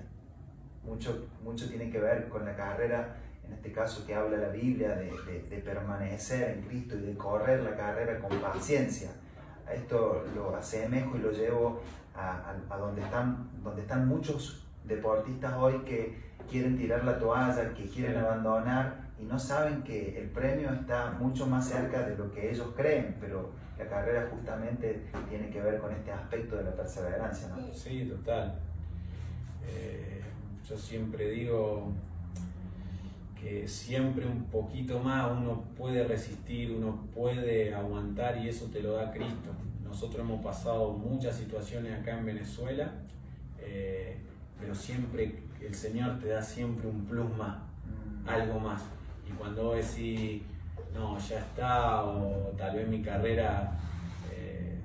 Mucho, 0.84 1.28
mucho 1.42 1.68
tiene 1.68 1.90
que 1.90 1.98
ver 1.98 2.28
con 2.28 2.44
la 2.44 2.54
carrera, 2.54 3.16
en 3.46 3.54
este 3.54 3.72
caso 3.72 4.04
que 4.06 4.14
habla 4.14 4.36
la 4.38 4.48
Biblia, 4.48 4.96
de, 4.96 5.10
de, 5.48 5.58
permanecer 5.58 6.58
en 6.58 6.62
Cristo 6.62 6.96
y 6.96 7.00
de 7.00 7.16
correr 7.16 7.62
la 7.62 7.76
carrera 7.76 8.18
con 8.18 8.38
paciencia. 8.40 9.10
A 9.66 9.74
esto 9.74 10.24
lo 10.34 10.54
asemejo 10.56 11.16
y 11.16 11.20
lo 11.20 11.32
llevo 11.32 11.80
a, 12.14 12.54
a, 12.70 12.76
donde, 12.76 13.02
están, 13.02 13.48
donde 13.62 13.82
están 13.82 14.08
muchos 14.08 14.64
deportistas 14.84 15.54
hoy 15.54 15.78
que 15.80 16.16
quieren 16.48 16.76
tirar 16.76 17.04
la 17.04 17.18
toalla, 17.18 17.74
que 17.74 17.86
quieren 17.88 18.16
abandonar 18.16 19.06
y 19.18 19.24
no 19.24 19.38
saben 19.38 19.82
que 19.82 20.18
el 20.18 20.28
premio 20.28 20.72
está 20.72 21.12
mucho 21.12 21.46
más 21.46 21.68
cerca 21.68 22.06
de 22.06 22.16
lo 22.16 22.30
que 22.30 22.50
ellos 22.50 22.68
creen, 22.76 23.16
pero 23.20 23.50
la 23.78 23.86
carrera 23.86 24.28
justamente 24.30 25.02
tiene 25.28 25.50
que 25.50 25.60
ver 25.60 25.78
con 25.78 25.92
este 25.92 26.12
aspecto 26.12 26.56
de 26.56 26.64
la 26.64 26.72
perseverancia. 26.72 27.48
¿no? 27.48 27.72
Sí, 27.72 28.04
total. 28.04 28.58
Eh, 29.68 30.20
yo 30.68 30.76
siempre 30.76 31.30
digo 31.30 31.92
que 33.40 33.68
siempre 33.68 34.26
un 34.26 34.44
poquito 34.44 34.98
más 34.98 35.30
uno 35.30 35.64
puede 35.76 36.04
resistir, 36.04 36.72
uno 36.72 37.06
puede 37.14 37.74
aguantar 37.74 38.38
y 38.38 38.48
eso 38.48 38.66
te 38.66 38.82
lo 38.82 38.92
da 38.92 39.12
Cristo. 39.12 39.50
Nosotros 39.84 40.20
hemos 40.20 40.42
pasado 40.42 40.92
muchas 40.92 41.36
situaciones 41.36 42.00
acá 42.00 42.18
en 42.18 42.26
Venezuela, 42.26 42.92
eh, 43.58 44.16
pero 44.58 44.74
siempre 44.74 45.42
el 45.60 45.74
Señor 45.74 46.18
te 46.18 46.28
da 46.28 46.42
siempre 46.42 46.88
un 46.88 47.04
plus 47.04 47.28
más, 47.36 47.58
mm. 47.58 48.28
algo 48.28 48.58
más. 48.58 48.82
Y 49.28 49.32
cuando 49.32 49.74
decís, 49.74 50.42
no, 50.94 51.18
ya 51.18 51.38
está, 51.38 52.04
o 52.04 52.52
tal 52.56 52.76
vez 52.76 52.88
mi 52.88 53.02
carrera 53.02 53.78
eh, 54.32 54.78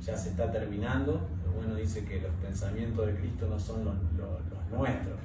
ya 0.00 0.16
se 0.16 0.30
está 0.30 0.50
terminando, 0.50 1.28
bueno 1.54 1.74
dice 1.76 2.04
que 2.04 2.20
los 2.20 2.32
pensamientos 2.34 3.06
de 3.06 3.14
Cristo 3.14 3.46
no 3.48 3.58
son 3.58 3.84
los, 3.84 3.94
nuestros. 4.70 5.18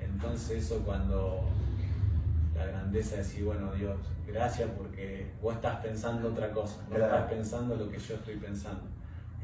Entonces 0.00 0.64
eso 0.64 0.80
cuando 0.84 1.44
la 2.54 2.66
grandeza 2.66 3.16
de 3.16 3.22
decir, 3.22 3.44
bueno 3.44 3.72
Dios, 3.72 3.96
gracias 4.26 4.70
porque 4.76 5.32
vos 5.42 5.54
estás 5.54 5.80
pensando 5.84 6.28
otra 6.28 6.52
cosa, 6.52 6.82
no 6.88 6.96
estás 6.96 7.30
pensando 7.30 7.76
lo 7.76 7.90
que 7.90 7.98
yo 7.98 8.14
estoy 8.14 8.36
pensando, 8.36 8.82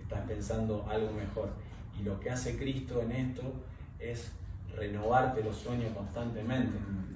estás 0.01 0.21
pensando 0.27 0.87
algo 0.89 1.13
mejor. 1.13 1.51
Y 1.99 2.03
lo 2.03 2.19
que 2.21 2.31
hace 2.31 2.57
Cristo 2.57 3.03
en 3.03 3.13
esto 3.13 3.53
es 3.99 4.33
renovarte 4.75 5.43
los 5.43 5.57
sueños 5.57 5.93
constantemente. 5.95 6.79
Mm 6.79 7.11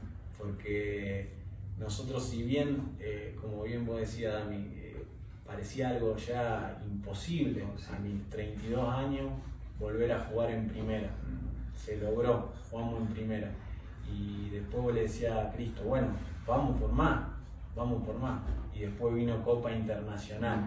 porque 0.45 1.31
nosotros 1.79 2.29
si 2.29 2.43
bien, 2.43 2.97
eh, 3.01 3.35
como 3.41 3.63
bien 3.63 3.87
vos 3.87 4.01
decías, 4.01 4.35
Dami, 4.35 4.57
eh, 4.75 5.05
parecía 5.47 5.89
algo 5.89 6.17
ya 6.17 6.81
imposible 6.85 7.65
a 7.65 7.99
mis 7.99 8.29
32 8.29 8.95
años 8.95 9.31
volver 9.79 10.13
a 10.13 10.21
jugar 10.21 10.51
en 10.51 10.69
primera. 10.69 11.11
Se 11.75 11.97
logró, 11.97 12.53
jugamos 12.71 13.01
en 13.01 13.07
primera. 13.09 13.51
Y 14.13 14.51
después 14.51 14.95
le 14.95 15.03
decía 15.03 15.41
a 15.41 15.53
Cristo, 15.53 15.83
bueno, 15.85 16.09
vamos 16.47 16.81
por 16.81 16.93
más, 16.93 17.29
vamos 17.75 18.03
por 18.05 18.19
más. 18.19 18.41
Y 18.75 18.81
después 18.81 19.15
vino 19.15 19.43
Copa 19.45 19.73
Internacional. 19.73 20.67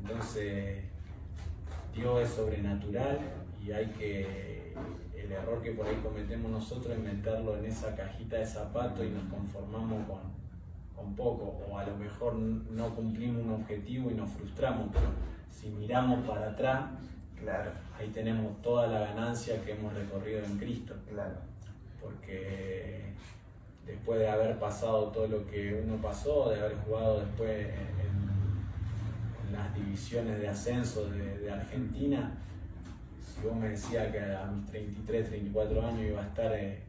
Entonces, 0.00 0.84
Dios 1.94 2.22
es 2.22 2.30
sobrenatural 2.30 3.18
y 3.64 3.70
hay 3.72 3.86
que, 3.86 4.74
el 5.14 5.30
error 5.30 5.62
que 5.62 5.72
por 5.72 5.86
ahí 5.86 5.96
cometemos 6.02 6.50
nosotros 6.50 6.96
es 6.96 7.02
meterlo 7.02 7.56
en 7.58 7.66
esa 7.66 7.94
cajita 7.94 8.36
de 8.36 8.46
zapatos 8.46 9.04
y 9.04 9.10
nos 9.10 9.24
conformamos 9.24 10.06
con, 10.06 10.20
con 10.96 11.14
poco, 11.14 11.60
o 11.68 11.78
a 11.78 11.84
lo 11.84 11.96
mejor 11.96 12.34
no 12.34 12.94
cumplimos 12.94 13.44
un 13.44 13.52
objetivo 13.52 14.10
y 14.10 14.14
nos 14.14 14.30
frustramos, 14.30 14.88
pero 14.92 15.06
si 15.50 15.68
miramos 15.68 16.26
para 16.26 16.50
atrás, 16.50 16.90
claro. 17.38 17.70
ahí 17.98 18.08
tenemos 18.08 18.60
toda 18.62 18.86
la 18.86 19.00
ganancia 19.00 19.62
que 19.64 19.72
hemos 19.72 19.92
recorrido 19.94 20.42
en 20.44 20.58
Cristo. 20.58 20.94
Claro. 21.08 21.51
Porque 22.02 23.12
después 23.86 24.18
de 24.20 24.28
haber 24.28 24.58
pasado 24.58 25.08
todo 25.08 25.26
lo 25.26 25.46
que 25.46 25.82
uno 25.84 25.96
pasó, 25.96 26.50
de 26.50 26.60
haber 26.60 26.76
jugado 26.84 27.20
después 27.20 27.68
en, 27.68 28.22
las 29.52 29.74
divisiones 29.74 30.40
de 30.40 30.48
ascenso 30.48 31.10
de, 31.10 31.50
Argentina, 31.50 32.32
si 33.20 33.46
vos 33.46 33.54
me 33.54 33.68
decías 33.68 34.10
que 34.10 34.18
a 34.18 34.46
mis 34.46 34.66
33, 34.66 35.28
34 35.28 35.86
años 35.86 36.00
iba 36.00 36.22
a 36.22 36.26
estar 36.26 36.52
eh, 36.54 36.80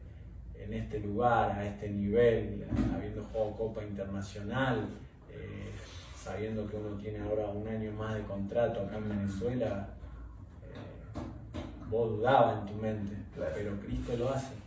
en 0.58 0.72
este 0.72 0.98
lugar, 1.00 1.50
a 1.50 1.66
este 1.66 1.90
nivel, 1.90 2.64
habiendo 2.96 3.22
jugado 3.24 3.52
Copa 3.52 3.84
Internacional, 3.84 4.88
eh, 5.30 5.72
sabiendo 6.16 6.66
que 6.66 6.76
uno 6.76 6.96
tiene 6.96 7.20
ahora 7.20 7.48
un 7.48 7.68
año 7.68 7.92
más 7.92 8.14
de 8.14 8.22
contrato 8.22 8.80
acá 8.80 8.96
en 8.96 9.10
Venezuela, 9.10 9.88
eh, 10.62 11.18
vos 11.90 12.16
dudabas 12.16 12.60
en 12.60 12.66
tu 12.66 12.80
mente, 12.80 13.14
pero 13.54 13.78
Cristo 13.80 14.16
lo 14.16 14.30
hace. 14.30 14.63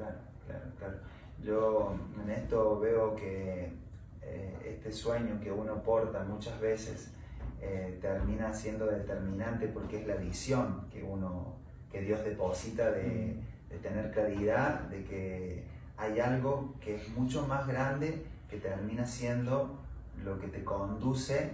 Claro, 0.00 0.18
claro, 0.46 0.64
claro. 0.78 0.96
Yo 1.42 1.94
en 2.22 2.30
esto 2.30 2.80
veo 2.80 3.14
que 3.16 3.72
este 4.64 4.92
sueño 4.92 5.38
que 5.42 5.52
uno 5.52 5.82
porta 5.82 6.24
muchas 6.24 6.58
veces, 6.60 7.12
eh, 7.60 7.98
termina 8.00 8.54
siendo 8.54 8.86
determinante 8.86 9.68
porque 9.68 10.00
es 10.00 10.06
la 10.06 10.14
visión 10.14 10.86
que 10.90 11.02
uno, 11.02 11.56
que 11.92 12.00
Dios 12.00 12.24
deposita 12.24 12.90
de, 12.90 13.36
tener 13.82 14.10
claridad 14.10 14.80
de 14.88 15.04
que 15.04 15.64
hay 15.96 16.18
algo 16.18 16.74
que 16.80 16.96
es 16.96 17.08
mucho 17.10 17.46
más 17.46 17.68
grande 17.68 18.26
que 18.48 18.56
termina 18.56 19.06
siendo 19.06 19.78
lo 20.24 20.38
que 20.40 20.48
te 20.48 20.64
conduce 20.64 21.52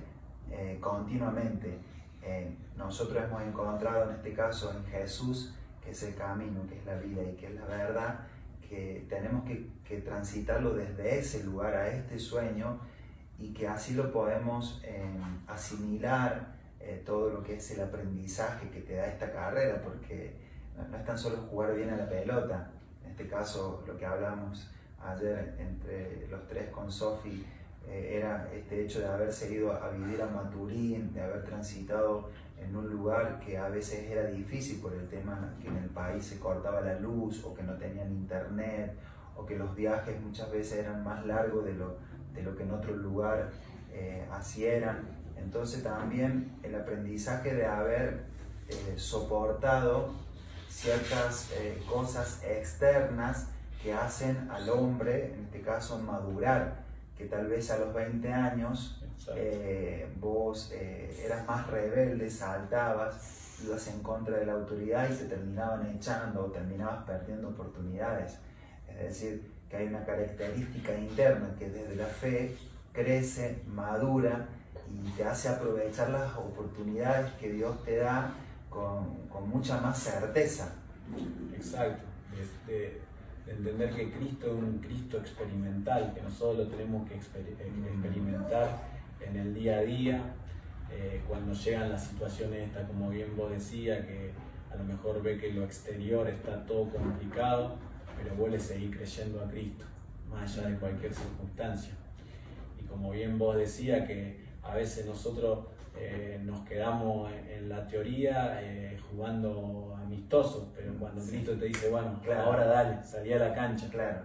eh, 0.51 0.79
continuamente. 0.81 1.79
Eh, 2.23 2.57
nosotros 2.77 3.23
hemos 3.23 3.43
encontrado 3.43 4.09
en 4.09 4.17
este 4.17 4.33
caso 4.33 4.73
en 4.73 4.85
Jesús, 4.87 5.55
que 5.85 5.91
es 5.91 6.03
el 6.05 6.15
camino, 6.15 6.67
que 6.69 6.79
es 6.79 6.87
la 6.87 6.97
vida 6.97 7.23
y 7.23 7.35
que 7.35 7.49
es 7.49 7.55
la 7.55 7.67
verdad, 7.67 8.21
que 8.69 9.07
tenemos 9.09 9.45
que, 9.45 9.69
que 9.85 9.99
transitarlo 9.99 10.75
desde 10.75 11.19
ese 11.19 11.45
lugar 11.45 11.75
a 11.75 11.89
este 11.89 12.19
sueño 12.19 12.79
y 13.39 13.53
que 13.53 13.69
así 13.69 13.95
lo 13.95 14.13
podemos 14.13 14.81
em, 14.85 15.41
asimilar 15.47 16.57
eh, 16.81 17.03
todo 17.05 17.31
lo 17.31 17.43
que 17.43 17.57
es 17.57 17.71
el 17.73 17.83
aprendizaje 17.83 18.71
que 18.71 18.81
te 18.81 18.95
da 18.95 19.07
esta 19.07 19.33
carrera, 19.33 19.83
porque 19.83 20.35
no, 20.77 20.97
es 20.97 21.05
tan 21.05 21.19
solo 21.19 21.39
jugar 21.51 21.75
bien 21.75 21.91
a 21.91 21.97
la 21.97 22.09
pelota, 22.09 22.71
en 23.05 23.11
este 23.11 23.27
caso 23.27 23.83
lo 23.87 23.97
que 23.97 24.07
hablamos 24.07 24.71
ayer 25.05 25.55
entre 25.59 26.29
los 26.29 26.47
tres 26.47 26.71
con 26.71 26.91
Sofi 26.91 27.45
eh, 27.87 28.19
era 28.19 28.49
este 28.53 28.85
hecho 28.85 29.01
de 29.01 29.07
haberse 29.07 29.53
ido 29.53 29.73
a 29.73 29.91
vivir 29.91 30.21
a 30.23 30.27
Maturín, 30.27 31.13
de 31.13 31.21
haber 31.21 31.45
transitado 31.45 32.31
en 32.59 32.75
un 32.75 32.89
lugar 32.89 33.39
que 33.45 33.59
a 33.59 33.69
veces 33.69 34.11
era 34.11 34.27
difícil 34.27 34.81
por 34.81 34.95
el 34.95 35.09
tema 35.09 35.55
que 35.61 35.69
en 35.69 35.77
el 35.77 35.89
país 35.91 36.25
se 36.25 36.39
cortaba 36.39 36.81
la 36.81 36.99
luz 36.99 37.45
o 37.45 37.55
que 37.55 37.63
no 37.63 37.75
tenían 37.75 38.11
internet 38.13 38.97
o 39.37 39.45
que 39.45 39.57
los 39.57 39.75
viajes 39.75 40.21
muchas 40.21 40.51
veces 40.51 40.79
eran 40.79 41.05
más 41.05 41.25
largos 41.27 41.65
de 41.65 41.75
lo, 41.75 41.99
de 42.35 42.43
lo 42.43 42.57
que 42.57 42.63
en 42.63 42.73
otro 42.73 42.97
lugar 42.97 43.51
eh, 43.93 44.27
así 44.33 44.65
eran. 44.65 45.03
Entonces 45.37 45.83
también 45.83 46.59
el 46.63 46.75
aprendizaje 46.75 47.55
de 47.55 47.67
haber 47.67 48.25
eh, 48.69 48.95
soportado 48.97 50.11
ciertas 50.69 51.51
eh, 51.53 51.83
cosas 51.89 52.43
externas 52.45 53.49
que 53.83 53.93
hacen 53.93 54.51
al 54.51 54.69
hombre, 54.71 55.35
en 55.35 55.45
este 55.45 55.61
caso, 55.61 55.99
madurar, 55.99 56.86
que 57.17 57.27
tal 57.27 57.47
vez 57.47 57.71
a 57.71 57.79
los 57.79 57.95
20 57.95 58.33
años 58.33 59.03
vos 60.21 60.73
eras 60.73 61.47
más 61.47 61.67
rebelde, 61.69 62.31
saltabas, 62.31 63.61
ibas 63.65 63.89
en 63.89 64.03
contra 64.03 64.39
de 64.39 64.47
la 64.47 64.53
autoridad 64.53 65.11
y 65.11 65.17
te 65.17 65.25
terminaban 65.25 65.87
echando 65.97 66.47
o 66.47 66.51
terminabas 66.51 67.05
perdiendo 67.05 67.49
oportunidades. 67.49 68.39
Es 68.89 69.09
decir, 69.09 69.51
que 69.69 69.77
hay 69.77 69.87
una 69.89 70.05
característica 70.05 70.97
interna 70.97 71.55
que 71.59 71.69
desde 71.71 71.97
la 71.97 72.07
fe 72.07 72.57
crece, 72.93 73.63
madura 73.67 74.47
y 74.89 75.11
te 75.11 75.25
hace 75.25 75.49
aprovechar 75.49 76.11
las 76.11 76.37
oportunidades 76.37 77.33
que 77.33 77.53
Dios 77.53 77.83
te 77.85 77.97
da 77.97 78.33
con, 78.71 79.29
con 79.29 79.49
mucha 79.49 79.81
más 79.81 79.99
certeza. 79.99 80.73
Exacto, 81.55 82.05
de, 82.67 83.01
entender 83.47 83.95
que 83.95 84.11
Cristo 84.11 84.47
es 84.47 84.53
un 84.53 84.79
Cristo 84.79 85.19
experimental, 85.19 86.13
que 86.15 86.23
nosotros 86.23 86.67
lo 86.67 86.67
tenemos 86.69 87.09
que 87.09 87.15
experimentar 87.15 88.83
en 89.21 89.37
el 89.37 89.55
día 89.55 89.79
a 89.79 89.83
día, 89.83 90.35
eh, 90.91 91.23
cuando 91.29 91.53
llegan 91.53 91.91
las 91.91 92.07
situaciones 92.07 92.69
estas, 92.69 92.87
como 92.87 93.11
bien 93.11 93.37
vos 93.37 93.51
decías, 93.51 94.05
que 94.07 94.31
a 94.73 94.77
lo 94.77 94.85
mejor 94.85 95.23
ve 95.23 95.39
que 95.39 95.53
lo 95.53 95.65
exterior 95.65 96.29
está 96.29 96.65
todo 96.67 96.91
complicado, 96.91 97.77
pero 98.17 98.35
vuelve 98.35 98.57
a 98.57 98.61
seguir 98.61 98.97
creyendo 98.97 99.41
a 99.43 99.49
Cristo, 99.49 99.85
más 100.31 100.57
allá 100.59 100.69
de 100.69 100.77
cualquier 100.77 101.13
circunstancia. 101.13 101.93
Y 102.81 102.85
como 102.85 103.11
bien 103.11 103.39
vos 103.39 103.57
decías, 103.57 104.07
que 104.07 104.45
a 104.63 104.75
veces 104.75 105.07
nosotros 105.07 105.67
eh, 105.99 106.41
nos 106.43 106.67
quedamos 106.67 107.31
en, 107.33 107.69
la 107.69 107.87
teoría 107.87 108.61
eh, 108.63 108.99
jugando 109.11 109.97
amistosos, 110.01 110.69
pero 110.75 110.95
cuando 110.95 111.25
Cristo 111.25 111.53
te 111.59 111.67
dice, 111.67 111.91
bueno, 111.91 112.21
ahora 112.37 112.67
dale, 112.67 113.03
salí 113.03 113.33
a 113.33 113.39
la 113.39 113.55
cancha. 113.55 113.89
Claro. 113.91 114.23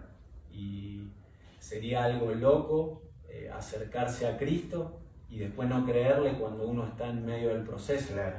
Y 0.52 1.08
sería 1.60 2.04
algo 2.04 2.32
loco 2.34 3.02
eh, 3.28 3.50
acercarse 3.52 4.28
a 4.28 4.38
Cristo 4.38 5.00
y 5.30 5.40
después 5.40 5.68
no 5.68 5.86
creerle 5.86 6.34
cuando 6.34 6.68
uno 6.68 6.86
está 6.86 7.10
en 7.10 7.26
medio 7.26 7.50
del 7.50 7.64
proceso. 7.64 8.14
Claro. 8.14 8.38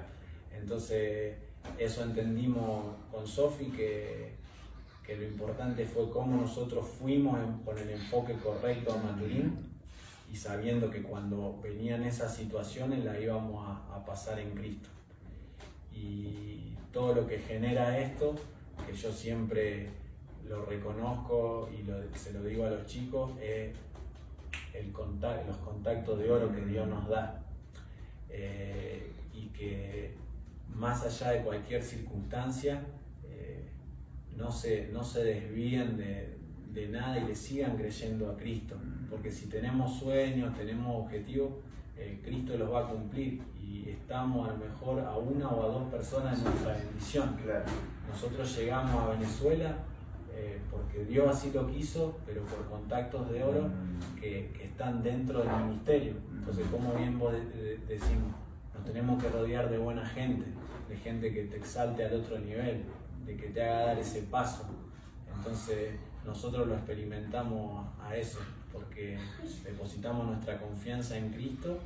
Entonces, 0.53 1.37
eso 1.79 2.05
entendimos 2.05 2.95
con 3.11 3.27
Sofi 3.27 3.67
que 3.67 4.43
que 5.05 5.17
lo 5.17 5.25
importante 5.25 5.85
fue 5.85 6.09
cómo 6.11 6.41
nosotros 6.41 6.87
fuimos 6.87 7.37
con 7.65 7.77
el 7.77 7.91
enfoque 7.91 8.35
correcto 8.35 8.93
a 8.93 8.97
Maturín 8.99 9.73
y 10.33 10.37
sabiendo 10.37 10.91
que 10.91 11.03
cuando 11.03 11.61
venían 11.63 12.05
esas 12.05 12.35
situaciones 12.35 13.05
la 13.05 13.21
íbamos 13.21 13.69
a, 13.69 14.05
pasar 14.07 14.41
en 14.41 14.51
Cristo. 14.53 14.89
Y 15.93 16.75
todo 16.93 17.15
lo 17.15 17.27
que 17.27 17.39
genera 17.39 17.99
esto, 17.99 18.35
que 18.87 18.95
yo 18.95 19.13
siempre 19.13 19.91
lo 20.49 20.65
reconozco 20.65 21.69
y 21.71 22.19
se 22.19 22.33
lo 22.33 22.43
digo 22.43 22.65
a 22.65 22.71
los 22.71 22.87
chicos, 22.87 23.33
es 23.41 23.73
el 24.75 24.91
los 24.91 25.57
contactos 25.59 26.19
de 26.19 26.31
oro 26.31 26.53
que 26.53 26.65
Dios 26.65 26.89
nos 26.89 27.09
da. 27.09 27.45
Eh, 28.29 29.13
y 29.35 29.47
que 29.49 30.15
más 30.75 31.05
allá 31.05 31.33
de 31.33 31.43
cualquier 31.43 31.83
circunstancia, 31.83 32.83
no 34.37 34.51
se, 34.51 34.89
no 34.93 35.05
se 35.05 35.25
desvíen 35.25 35.97
de, 35.97 36.89
nada 36.89 37.19
y 37.19 37.27
le 37.27 37.35
sigan 37.35 37.77
creyendo 37.77 38.31
a 38.31 38.37
Cristo. 38.37 38.77
Porque 39.13 39.31
si 39.31 39.47
tenemos 39.47 39.99
sueños, 39.99 40.57
tenemos 40.57 41.05
objetivos, 41.05 41.51
eh, 41.99 42.19
Cristo 42.25 42.57
los 42.57 42.73
va 42.73 42.87
a 42.87 42.89
cumplir 42.89 43.43
y 43.63 43.91
estamos 43.91 44.49
a 44.49 44.53
lo 44.53 44.59
mejor 44.59 45.01
a 45.01 45.19
una 45.19 45.49
o 45.51 45.63
a 45.63 45.69
dos 45.69 45.91
personas 45.91 46.39
en 46.39 46.45
nuestra 46.45 46.79
bendición. 46.79 47.37
Nosotros 48.09 48.57
llegamos 48.57 49.03
a 49.03 49.11
Venezuela 49.11 49.77
eh, 50.33 50.59
porque 50.71 51.05
Dios 51.05 51.29
así 51.29 51.51
lo 51.53 51.71
quiso, 51.71 52.21
pero 52.25 52.43
por 52.45 52.65
contactos 52.71 53.31
de 53.31 53.45
oro 53.45 53.69
mm. 53.69 54.19
que, 54.19 54.51
están 54.65 55.03
dentro 55.03 55.41
del 55.41 55.67
ministerio. 55.67 56.15
Entonces, 56.33 56.65
como 56.71 56.95
bien 56.95 57.19
vos 57.19 57.35
decimos, 57.87 58.33
nos 58.75 58.83
tenemos 58.83 59.23
que 59.23 59.29
rodear 59.29 59.69
de 59.69 59.77
buena 59.77 60.07
gente, 60.07 60.47
de 60.89 60.97
gente 60.97 61.35
que 61.35 61.45
te 61.45 61.59
exalte 61.59 62.07
al 62.07 62.15
otro 62.15 62.39
nivel, 62.39 62.85
de 63.27 63.37
que 63.37 63.49
te 63.49 63.63
haga 63.63 63.89
dar 63.89 63.99
ese 63.99 64.23
paso. 64.23 64.65
Entonces 65.37 65.91
nosotros 66.25 66.67
lo 66.67 66.75
experimentamos 66.75 67.87
a 68.01 68.17
eso, 68.17 68.39
porque 68.73 69.19
depositamos 69.65 70.27
nuestra 70.27 70.61
confianza 70.61 71.17
en 71.17 71.31
Cristo 71.31 71.79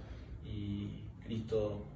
y 0.45 1.05
Cristo 1.25 1.87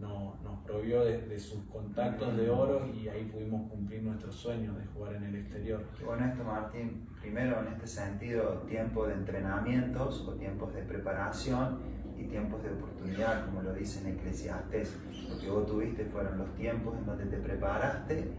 nos 0.00 0.58
provió 0.64 1.04
de, 1.04 1.38
sus 1.38 1.60
contactos 1.64 2.36
de 2.36 2.48
oro 2.48 2.88
y 2.94 3.08
ahí 3.08 3.24
pudimos 3.24 3.70
cumplir 3.70 4.02
nuestros 4.02 4.34
sueños 4.34 4.76
de 4.78 4.86
jugar 4.86 5.16
en 5.16 5.24
el 5.24 5.36
exterior. 5.36 5.84
Qué 5.98 6.04
bueno 6.04 6.24
esto, 6.26 6.42
Martín. 6.42 7.06
Primero, 7.20 7.60
en 7.60 7.74
este 7.74 7.86
sentido, 7.86 8.62
tiempo 8.68 9.06
de 9.06 9.14
entrenamientos 9.14 10.26
o 10.26 10.32
tiempos 10.34 10.72
de 10.74 10.82
preparación 10.82 11.80
y 12.18 12.24
tiempos 12.24 12.62
de 12.62 12.70
oportunidad, 12.70 13.46
como 13.46 13.62
lo 13.62 13.74
dice 13.74 14.00
en 14.00 14.18
Eclesiastes. 14.18 14.96
Lo 15.28 15.38
que 15.38 15.50
vos 15.50 15.66
tuviste 15.66 16.06
fueron 16.06 16.38
los 16.38 16.54
tiempos 16.54 16.96
en 16.96 17.04
donde 17.04 17.26
te 17.26 17.36
preparaste 17.36 18.30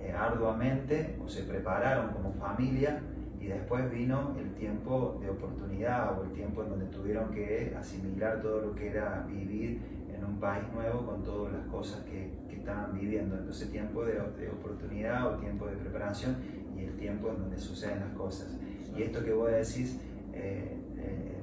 eh, 0.00 0.12
arduamente 0.12 1.18
o 1.24 1.28
se 1.28 1.42
prepararon 1.44 2.12
como 2.12 2.34
familia 2.34 3.00
y 3.40 3.46
después 3.46 3.90
vino 3.90 4.34
el 4.38 4.52
tiempo 4.54 5.18
de 5.20 5.30
oportunidad 5.30 6.18
o 6.18 6.24
el 6.24 6.32
tiempo 6.32 6.64
en 6.64 6.70
donde 6.70 6.86
tuvieron 6.86 7.30
que 7.30 7.74
asimilar 7.78 8.42
todo 8.42 8.62
lo 8.62 8.74
que 8.74 8.88
era 8.88 9.24
vivir 9.28 9.80
en 10.12 10.24
un 10.24 10.40
país 10.40 10.64
nuevo 10.74 11.06
con 11.06 11.22
todas 11.22 11.52
las 11.52 11.66
cosas 11.66 12.00
que, 12.04 12.32
que 12.48 12.56
estaban 12.56 12.98
viviendo. 12.98 13.36
Entonces 13.36 13.70
tiempo 13.70 14.04
de, 14.04 14.14
de, 14.14 14.50
oportunidad 14.50 15.34
o 15.34 15.36
tiempo 15.38 15.66
de 15.66 15.76
preparación 15.76 16.36
y 16.76 16.82
el 16.82 16.96
tiempo 16.96 17.30
en 17.30 17.38
donde 17.38 17.58
suceden 17.58 18.00
las 18.00 18.12
cosas. 18.12 18.56
Y 18.96 19.02
esto 19.02 19.24
que 19.24 19.32
vos 19.32 19.50
decís, 19.50 20.00
eh, 20.32 20.76
eh, 20.96 21.34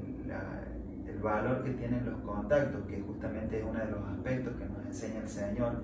el 1.08 1.20
valor 1.20 1.64
que 1.64 1.72
tienen 1.72 2.06
los 2.06 2.20
contactos, 2.22 2.86
que 2.88 3.02
justamente 3.02 3.60
es 3.60 3.64
uno 3.64 3.80
de 3.80 3.92
los 3.92 4.04
aspectos 4.10 4.54
que 4.58 4.66
nos 4.66 4.86
enseña 4.86 5.22
el 5.22 5.30
Señor, 5.30 5.82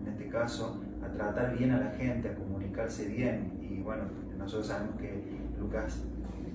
en 0.00 0.08
este 0.08 0.28
caso, 0.28 0.80
a 1.04 1.08
tratar 1.12 1.56
bien 1.56 1.72
a 1.72 1.80
la 1.80 1.90
gente, 1.90 2.28
a 2.28 2.34
comunicarse 2.34 3.08
bien. 3.08 3.58
Y 3.60 3.80
bueno, 3.80 4.04
nosotros 4.38 4.68
sabemos 4.68 5.00
que 5.00 5.37
Lucas 5.58 6.04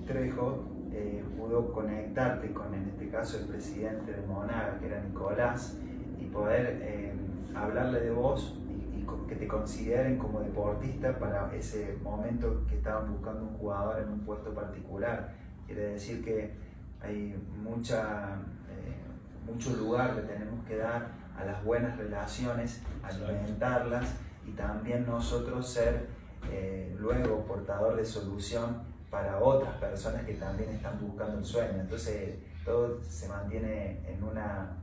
Trejo 0.06 0.64
eh, 0.92 1.24
pudo 1.36 1.72
conectarte 1.72 2.52
con, 2.52 2.74
en 2.74 2.88
este 2.88 3.08
caso, 3.08 3.38
el 3.38 3.46
presidente 3.46 4.12
de 4.12 4.26
Monaga, 4.26 4.78
que 4.78 4.86
era 4.86 5.02
Nicolás, 5.02 5.78
y 6.18 6.26
poder 6.26 6.78
eh, 6.82 7.12
hablarle 7.54 8.00
de 8.00 8.10
vos 8.10 8.56
y, 8.68 9.00
y, 9.00 9.06
que 9.28 9.34
te 9.36 9.48
consideren 9.48 10.18
como 10.18 10.40
deportista 10.40 11.18
para 11.18 11.52
ese 11.54 11.98
momento 12.02 12.64
que 12.68 12.76
estaban 12.76 13.12
buscando 13.12 13.42
un 13.42 13.58
jugador 13.58 14.02
en 14.02 14.08
un 14.10 14.20
puesto 14.20 14.54
particular. 14.54 15.34
Quiere 15.66 15.92
decir 15.92 16.24
que 16.24 16.52
hay 17.00 17.34
mucha, 17.62 18.36
eh, 18.70 19.50
mucho 19.50 19.76
lugar 19.76 20.14
que 20.14 20.22
tenemos 20.22 20.64
que 20.66 20.76
dar 20.76 21.08
a 21.36 21.44
las 21.44 21.64
buenas 21.64 21.96
relaciones, 21.96 22.82
alimentarlas 23.02 24.14
y 24.46 24.52
también 24.52 25.06
nosotros 25.06 25.68
ser 25.68 26.06
eh, 26.52 26.94
luego 26.98 27.44
portador 27.44 27.96
de 27.96 28.04
solución 28.04 28.82
para 29.10 29.38
otras 29.38 29.74
personas 29.74 30.22
que 30.24 30.34
también 30.34 30.70
están 30.70 30.98
buscando 31.00 31.38
el 31.38 31.44
sueño. 31.44 31.80
Entonces 31.80 32.36
todo 32.64 33.02
se 33.02 33.28
mantiene 33.28 34.00
en, 34.06 34.22
una, 34.22 34.76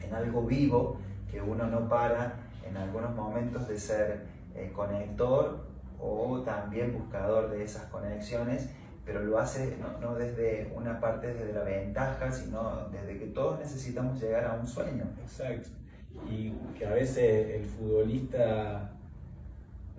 en 0.00 0.14
algo 0.14 0.42
vivo 0.42 0.98
que 1.30 1.40
uno 1.40 1.66
no 1.66 1.88
para 1.88 2.36
en 2.66 2.76
algunos 2.76 3.14
momentos 3.14 3.68
de 3.68 3.78
ser 3.78 4.26
eh, 4.54 4.70
conector 4.74 5.66
o 5.98 6.40
también 6.40 6.92
buscador 6.92 7.50
de 7.50 7.64
esas 7.64 7.84
conexiones 7.84 8.68
pero 9.04 9.24
lo 9.24 9.38
hace 9.38 9.76
no, 10.00 10.14
desde 10.14 10.72
una 10.74 11.00
parte 11.00 11.34
desde 11.34 11.52
la 11.52 11.64
ventaja, 11.64 12.30
sino 12.30 12.88
desde 12.90 13.18
que 13.18 13.26
todos 13.26 13.58
necesitamos 13.58 14.20
llegar 14.20 14.44
a 14.44 14.54
un 14.54 14.66
sueño. 14.66 15.04
Exacto. 15.20 15.70
Y 16.30 16.52
que 16.78 16.86
a 16.86 16.92
veces 16.92 17.56
el 17.56 17.64
futbolista, 17.64 18.92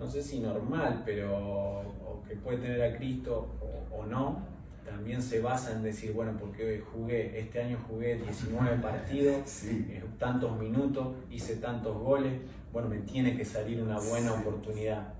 no 0.03 0.09
sé 0.09 0.21
si 0.21 0.39
normal, 0.39 1.01
pero 1.05 1.33
o 1.33 2.23
que 2.27 2.35
puede 2.35 2.57
tener 2.57 2.81
a 2.83 2.97
Cristo 2.97 3.47
o, 3.89 4.05
no, 4.05 4.37
también 4.85 5.21
se 5.21 5.39
basa 5.39 5.71
en 5.71 5.81
decir, 5.81 6.11
bueno, 6.11 6.33
porque 6.37 6.83
jugué, 6.91 7.39
este 7.39 7.61
año 7.61 7.77
jugué 7.87 8.17
19 8.17 8.77
partidos, 8.81 9.63
eh, 9.63 10.03
tantos 10.19 10.59
minutos, 10.59 11.15
hice 11.31 11.55
tantos 11.55 11.97
goles, 11.97 12.33
bueno, 12.73 12.89
me 12.89 12.97
tiene 12.97 13.37
que 13.37 13.45
salir 13.45 13.81
una 13.81 13.97
buena 13.97 14.33
oportunidad. 14.33 15.13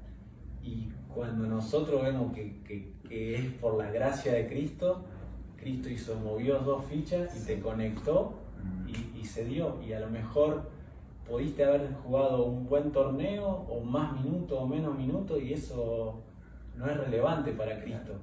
Y 0.62 0.90
cuando 1.14 1.48
nosotros 1.48 2.04
vemos 2.04 2.34
que, 2.34 2.62
que, 2.64 2.92
que, 3.08 3.36
es 3.36 3.54
por 3.54 3.78
la 3.78 3.90
gracia 3.90 4.34
de 4.34 4.48
Cristo, 4.48 5.06
Cristo 5.56 5.88
hizo, 5.88 6.16
movió 6.16 6.60
dos 6.60 6.84
fichas 6.86 7.38
y 7.38 7.46
te 7.46 7.62
conectó 7.62 8.34
y, 8.86 9.20
y, 9.20 9.24
se 9.24 9.46
dio. 9.46 9.82
Y 9.82 9.94
a 9.94 10.02
lo 10.02 10.10
mejor 10.10 10.70
pudiste 11.28 11.64
haber 11.64 11.94
jugado 12.04 12.46
un 12.46 12.68
buen 12.68 12.92
torneo 12.92 13.48
o 13.48 13.82
más 13.82 14.20
minutos 14.22 14.58
o 14.60 14.68
menos 14.68 14.98
minutos 14.98 15.42
y 15.42 15.54
eso 15.54 16.22
no 16.76 16.90
es 16.90 16.98
relevante 16.98 17.52
para 17.52 17.82
Cristo. 17.82 18.14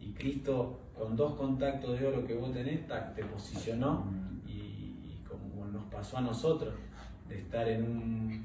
Y 0.00 0.12
Cristo 0.12 0.78
con 0.98 1.16
dos 1.16 1.34
contactos 1.34 1.98
de 1.98 2.06
oro 2.06 2.26
que 2.26 2.34
vos 2.34 2.52
tenés, 2.52 2.80
te 3.14 3.24
posicionó 3.24 4.04
y, 4.46 4.50
y 4.50 5.24
como 5.26 5.66
nos 5.66 5.84
pasó 5.84 6.18
a 6.18 6.20
nosotros, 6.20 6.74
de 7.28 7.38
estar 7.38 7.66
en 7.66 7.82
un 7.84 8.44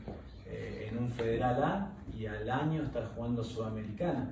eh, 0.51 0.89
en 0.89 0.97
un 0.97 1.09
Federal 1.09 1.63
A 1.63 1.91
y 2.17 2.25
al 2.25 2.49
año 2.49 2.83
estar 2.83 3.07
jugando 3.13 3.43
Sudamericana. 3.43 4.31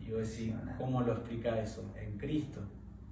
Y 0.00 0.10
yo 0.10 0.18
decir, 0.18 0.54
¿cómo 0.78 1.00
lo 1.00 1.12
explica 1.12 1.60
eso? 1.60 1.82
En 1.96 2.18
Cristo, 2.18 2.60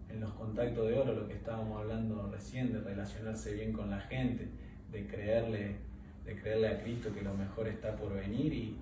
en 0.08 0.20
los 0.20 0.32
contactos 0.32 0.86
de 0.86 0.98
oro, 0.98 1.14
lo 1.14 1.26
que 1.26 1.34
estábamos 1.34 1.80
hablando 1.80 2.30
recién, 2.30 2.72
de 2.72 2.80
relacionarse 2.80 3.54
bien 3.54 3.72
con 3.72 3.90
la 3.90 4.00
gente, 4.00 4.48
de 4.90 5.06
creerle, 5.06 5.76
de 6.24 6.36
creerle 6.36 6.68
a 6.68 6.82
Cristo 6.82 7.12
que 7.14 7.22
lo 7.22 7.34
mejor 7.34 7.68
está 7.68 7.96
por 7.96 8.14
venir 8.14 8.52
y, 8.52 8.78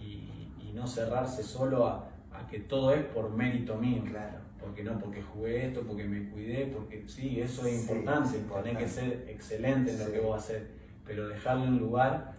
y, 0.00 0.30
no 0.74 0.88
cerrarse 0.88 1.44
solo 1.44 1.86
a, 1.86 2.10
a, 2.32 2.48
que 2.48 2.58
todo 2.58 2.92
es 2.92 3.04
por 3.04 3.30
mérito 3.30 3.76
mío. 3.76 4.02
Claro. 4.10 4.38
Porque 4.60 4.82
no, 4.82 4.98
porque 4.98 5.22
jugué 5.22 5.66
esto, 5.68 5.82
porque 5.82 6.02
me 6.02 6.28
cuidé, 6.30 6.66
porque 6.66 7.04
sí, 7.06 7.40
eso 7.40 7.64
es 7.64 7.82
importante, 7.82 8.38
sí, 8.40 8.76
que 8.76 8.88
ser 8.88 9.26
excelente 9.28 9.92
en 9.92 10.00
lo 10.00 10.10
que 10.10 10.18
vos 10.18 10.42
haces, 10.42 10.64
pero 11.06 11.28
dejarle 11.28 11.68
un 11.68 11.78
lugar 11.78 12.32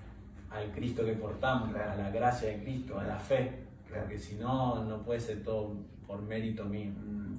al 0.49 0.71
Cristo 0.71 1.05
que 1.05 1.13
portamos, 1.13 1.73
a 1.75 1.95
la 1.95 2.09
gracia 2.09 2.49
de 2.49 2.63
Cristo, 2.63 2.99
a 2.99 3.05
la 3.05 3.19
fe, 3.19 3.51
porque 3.89 4.17
si 4.17 4.35
no, 4.35 4.83
no 4.83 5.03
puede 5.03 5.19
ser 5.19 5.43
todo 5.43 5.75
por 6.05 6.21
mérito 6.21 6.65
mío. 6.65 6.91
Mm. 6.91 7.35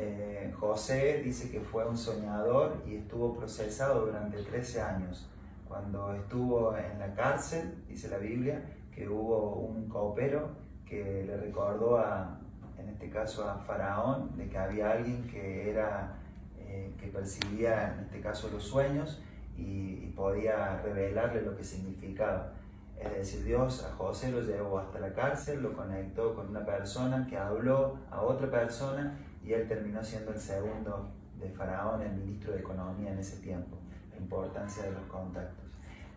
Eh, 0.00 0.54
José 0.56 1.22
dice 1.24 1.50
que 1.50 1.60
fue 1.60 1.84
un 1.84 1.98
soñador 1.98 2.84
y 2.86 2.94
estuvo 2.94 3.34
procesado 3.34 4.06
durante 4.06 4.40
13 4.44 4.80
años. 4.80 5.28
Cuando 5.66 6.14
estuvo 6.14 6.76
en 6.76 7.00
la 7.00 7.12
cárcel, 7.14 7.82
dice 7.88 8.08
la 8.08 8.18
Biblia, 8.18 8.62
que 8.94 9.08
hubo 9.08 9.56
un 9.56 9.88
copero 9.88 10.50
que 10.86 11.24
le 11.26 11.36
recordó 11.36 11.98
a, 11.98 12.38
en 12.78 12.90
este 12.90 13.10
caso 13.10 13.48
a 13.48 13.58
Faraón, 13.58 14.36
de 14.36 14.48
que 14.48 14.56
había 14.56 14.92
alguien 14.92 15.26
que 15.26 15.68
era, 15.68 16.16
eh, 16.60 16.94
que 16.96 17.08
percibía 17.08 17.94
en 17.94 18.04
este 18.04 18.20
caso 18.20 18.48
los 18.52 18.62
sueños 18.62 19.20
y, 19.56 19.96
podía 20.18 20.80
revelarle 20.82 21.42
lo 21.42 21.56
que 21.56 21.62
significaba. 21.62 22.52
Es 22.98 23.12
decir, 23.12 23.44
Dios 23.44 23.84
a 23.84 23.94
José 23.94 24.32
lo 24.32 24.40
llevó 24.40 24.80
hasta 24.80 24.98
la 24.98 25.12
cárcel, 25.12 25.62
lo 25.62 25.74
conectó 25.74 26.34
con 26.34 26.48
una 26.48 26.66
persona 26.66 27.24
que 27.28 27.36
habló 27.36 27.98
a 28.10 28.22
otra 28.22 28.50
persona 28.50 29.16
y 29.44 29.52
él 29.52 29.66
terminó 29.68 30.02
siendo 30.02 30.32
el 30.32 30.38
segundo 30.38 31.10
de 31.40 31.48
Faraón, 31.50 32.02
el 32.02 32.12
ministro 32.12 32.52
de 32.52 32.60
Economía 32.60 33.12
en 33.12 33.18
ese 33.18 33.38
tiempo. 33.42 33.78
La 34.10 34.18
importancia 34.18 34.82
de 34.82 34.92
los 34.92 35.02
contactos. 35.02 35.64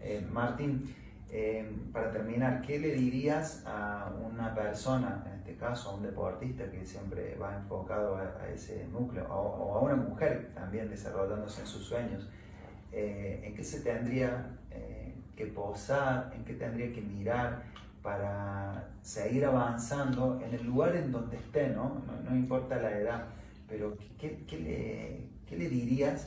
Eh, 0.01 0.25
Martín, 0.31 0.93
eh, 1.34 1.65
para 1.93 2.12
terminar, 2.12 2.62
¿qué 2.62 2.77
le 2.77 2.93
dirías 2.93 3.63
a 3.65 4.12
una 4.21 4.53
persona, 4.53 5.23
en 5.27 5.39
este 5.39 5.55
caso 5.55 5.91
a 5.91 5.95
un 5.95 6.03
deportista 6.03 6.69
que 6.69 6.86
siempre 6.86 7.38
va 7.41 7.55
enfocado 7.55 8.17
a, 8.17 8.49
ese 8.53 8.86
núcleo, 8.91 9.25
o, 9.29 9.75
a 9.75 9.79
una 9.79 9.95
mujer 9.95 10.51
también 10.53 10.89
desarrollándose 10.89 11.62
en 11.62 11.67
sus 11.67 11.86
sueños? 11.86 12.27
Eh, 12.91 13.43
en 13.45 13.55
qué 13.55 13.63
se 13.63 13.79
tendría 13.79 14.57
eh, 14.71 15.15
que 15.38 15.45
posar, 15.45 16.34
en 16.36 16.43
qué 16.43 16.55
tendría 16.55 16.91
que 16.91 16.99
mirar 16.99 17.63
para 18.01 18.89
seguir 19.01 19.45
avanzando 19.45 20.39
en 20.43 20.53
el 20.53 20.65
lugar 20.65 20.95
en 20.95 21.11
donde 21.11 21.37
esté, 21.37 21.69
¿no? 21.69 22.01
No, 22.27 22.35
importa 22.35 22.77
la 22.77 22.97
edad, 22.97 23.25
pero 23.67 23.95
¿qué, 24.17 25.29
le, 25.49 25.69
dirías 25.69 26.25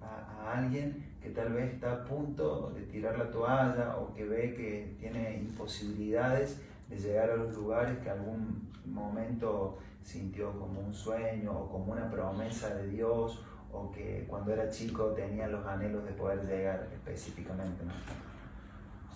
a, 0.00 0.50
a, 0.50 0.58
alguien 0.58 1.04
que 1.20 1.30
tal 1.30 1.52
vez 1.52 1.74
está 1.74 1.92
a 1.92 2.04
punto 2.04 2.70
de 2.70 2.82
tirar 2.82 3.18
la 3.18 3.30
toalla 3.30 3.96
o 3.96 4.14
que 4.14 4.24
ve 4.24 4.54
que 4.54 4.96
tiene 4.98 5.38
imposibilidades 5.38 6.60
de 6.88 6.96
llegar 6.98 7.30
a 7.30 7.36
los 7.36 7.54
lugares 7.54 7.98
que 7.98 8.10
algún 8.10 8.70
momento 8.84 9.78
sintió 10.02 10.52
como 10.58 10.80
un 10.80 10.94
sueño 10.94 11.52
o 11.52 11.68
como 11.68 11.92
una 11.92 12.08
promesa 12.08 12.74
de 12.74 12.88
Dios 12.88 13.42
o 13.72 13.90
que 13.90 14.24
cuando 14.28 14.52
era 14.52 14.70
chico 14.70 15.06
tenía 15.08 15.48
los 15.48 15.66
anhelos 15.66 16.04
de 16.04 16.12
poder 16.12 16.46
llegar 16.46 16.88
específicamente. 16.92 17.84
¿no? 17.84 17.92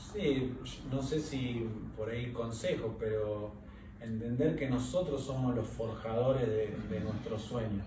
Sí, 0.00 0.52
no 0.90 1.02
sé 1.02 1.20
si 1.20 1.68
por 1.96 2.10
ahí 2.10 2.32
consejo, 2.32 2.96
pero 2.98 3.52
entender 4.00 4.56
que 4.56 4.68
nosotros 4.68 5.22
somos 5.22 5.54
los 5.54 5.68
forjadores 5.68 6.48
de, 6.48 6.74
de 6.88 7.00
nuestros 7.00 7.42
sueños, 7.42 7.86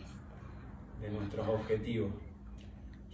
de 1.02 1.10
nuestros 1.10 1.48
objetivos. 1.48 2.12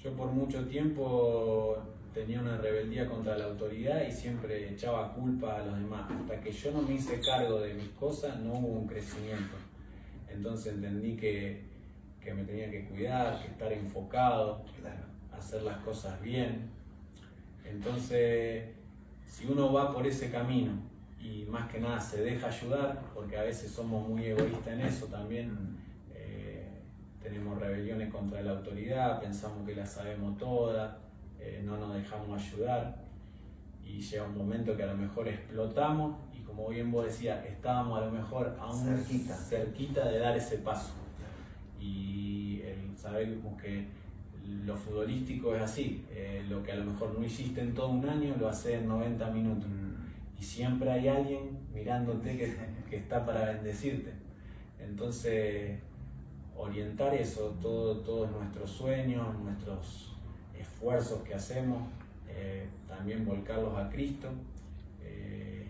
Yo 0.04 0.12
por 0.14 0.28
mucho 0.28 0.66
tiempo 0.68 1.78
tenía 2.14 2.42
una 2.42 2.58
rebeldía 2.58 3.08
contra 3.08 3.38
la 3.38 3.46
autoridad 3.46 4.06
y 4.08 4.12
siempre 4.12 4.70
echaba 4.70 5.14
culpa 5.14 5.56
a 5.56 5.66
los 5.66 5.78
demás. 5.78 6.12
Hasta 6.12 6.40
que 6.42 6.52
yo 6.52 6.72
no 6.72 6.82
me 6.82 6.96
hice 6.96 7.20
cargo 7.22 7.60
de 7.62 7.74
mis 7.74 7.90
cosas, 7.90 8.40
no 8.40 8.54
hubo 8.54 8.80
un 8.80 8.88
crecimiento. 8.88 9.56
Entonces 10.30 10.74
entendí 10.74 11.16
que 11.16 11.70
que 12.22 12.34
me 12.34 12.44
tenía 12.44 12.70
que 12.70 12.86
cuidar, 12.86 13.42
que 13.42 13.48
estar 13.48 13.72
enfocado, 13.72 14.64
hacer 15.32 15.64
las 15.64 15.78
cosas 15.78 16.22
bien. 16.22 16.70
Entonces, 17.66 18.66
si 19.30 19.46
uno 19.46 19.72
va 19.72 19.94
por 19.94 20.06
ese 20.06 20.32
camino 20.32 20.72
y 21.22 21.46
más 21.46 21.70
que 21.70 21.80
nada 21.80 22.00
se 22.00 22.24
deja 22.24 22.48
ayudar, 22.48 23.00
porque 23.14 23.38
a 23.38 23.44
veces 23.44 23.72
somos 23.72 24.08
muy 24.08 24.26
egoístas 24.26 24.68
en 24.68 24.82
eso 24.82 25.06
también, 25.06 25.78
eh, 26.14 26.82
tenemos 27.22 27.60
rebeliones 27.60 28.12
contra 28.12 28.42
la 28.42 28.52
autoridad, 28.52 29.22
pensamos 29.22 29.66
que 29.66 29.76
la 29.76 29.86
sabemos 29.86 30.38
toda, 30.38 30.98
eh, 31.40 31.62
no 31.64 31.78
nos 31.78 31.94
dejamos 31.94 32.42
ayudar 32.42 33.04
y 33.86 34.02
llega 34.02 34.24
un 34.24 34.38
momento 34.38 34.76
que 34.76 34.84
a 34.84 34.88
lo 34.88 34.98
mejor 34.98 35.28
explotamos 35.28 36.16
y 36.34 36.42
como 36.42 36.70
bien 36.70 36.92
vos 36.92 37.06
decías, 37.06 37.46
estábamos 37.46 38.02
a 38.02 38.06
lo 38.06 38.12
mejor 38.12 38.58
aún 38.60 38.98
cerquita. 38.98 40.10
de 40.10 40.20
dar 40.20 40.36
ese 40.36 40.58
paso. 40.58 40.94
Y 41.80 42.62
sabemos 43.00 43.62
que 43.62 43.88
lo 44.66 44.76
futbolístico 44.76 45.56
es 45.56 45.62
así, 45.62 46.06
eh, 46.12 46.44
lo 46.50 46.64
que 46.64 46.72
a 46.72 46.76
lo 46.76 46.86
mejor 46.86 47.18
no 47.18 47.26
hiciste 47.26 47.62
en 47.62 47.74
todo 47.74 47.90
un 47.90 48.08
año 48.08 48.36
lo 48.40 48.50
haces 48.50 48.82
en 48.82 48.88
90 48.88 49.30
minutos. 49.32 49.70
Mm. 49.70 50.40
Y 50.40 50.44
siempre 50.44 50.92
hay 50.92 51.08
alguien 51.08 51.60
mirándote 51.74 52.38
que, 52.38 52.56
que 52.90 52.98
está 52.98 53.26
para 53.26 53.54
bendecirte. 53.54 54.14
Entonces, 54.80 55.80
orientar 56.56 57.14
eso, 57.14 57.58
todo, 57.62 57.98
todos 58.00 58.32
nuestros 58.32 58.72
sueños, 58.72 59.38
nuestros 59.40 60.16
esfuerzos 60.58 61.22
que 61.24 61.36
hacemos, 61.36 61.84
eh, 62.28 62.68
también 62.88 63.26
volcarlos 63.26 63.78
a 63.78 63.90
Cristo. 63.90 64.30
Eh, 65.04 65.68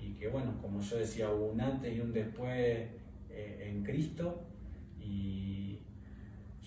y 0.00 0.12
que 0.14 0.28
bueno, 0.28 0.54
como 0.60 0.80
yo 0.80 0.96
decía, 0.96 1.30
hubo 1.30 1.52
un 1.52 1.60
antes 1.60 1.96
y 1.96 2.00
un 2.00 2.12
después 2.12 2.88
en 3.30 3.84
Cristo. 3.84 4.42
Y 4.98 5.59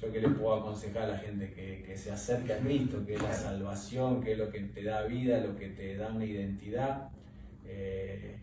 yo 0.03 0.11
que 0.11 0.21
le 0.21 0.29
puedo 0.29 0.55
aconsejar 0.55 1.03
a 1.03 1.07
la 1.07 1.17
gente 1.17 1.51
que, 1.51 1.95
se 1.95 2.11
acerque 2.11 2.53
a 2.53 2.59
Cristo, 2.59 3.05
que 3.05 3.13
es 3.13 3.21
la 3.21 3.33
salvación, 3.33 4.21
que 4.21 4.33
es 4.33 4.37
lo 4.37 4.49
que 4.49 4.59
te 4.59 4.83
da 4.83 5.03
vida, 5.03 5.39
lo 5.39 5.55
que 5.55 5.69
te 5.69 5.95
da 5.95 6.09
una 6.09 6.25
identidad. 6.25 7.09
Eh, 7.65 8.37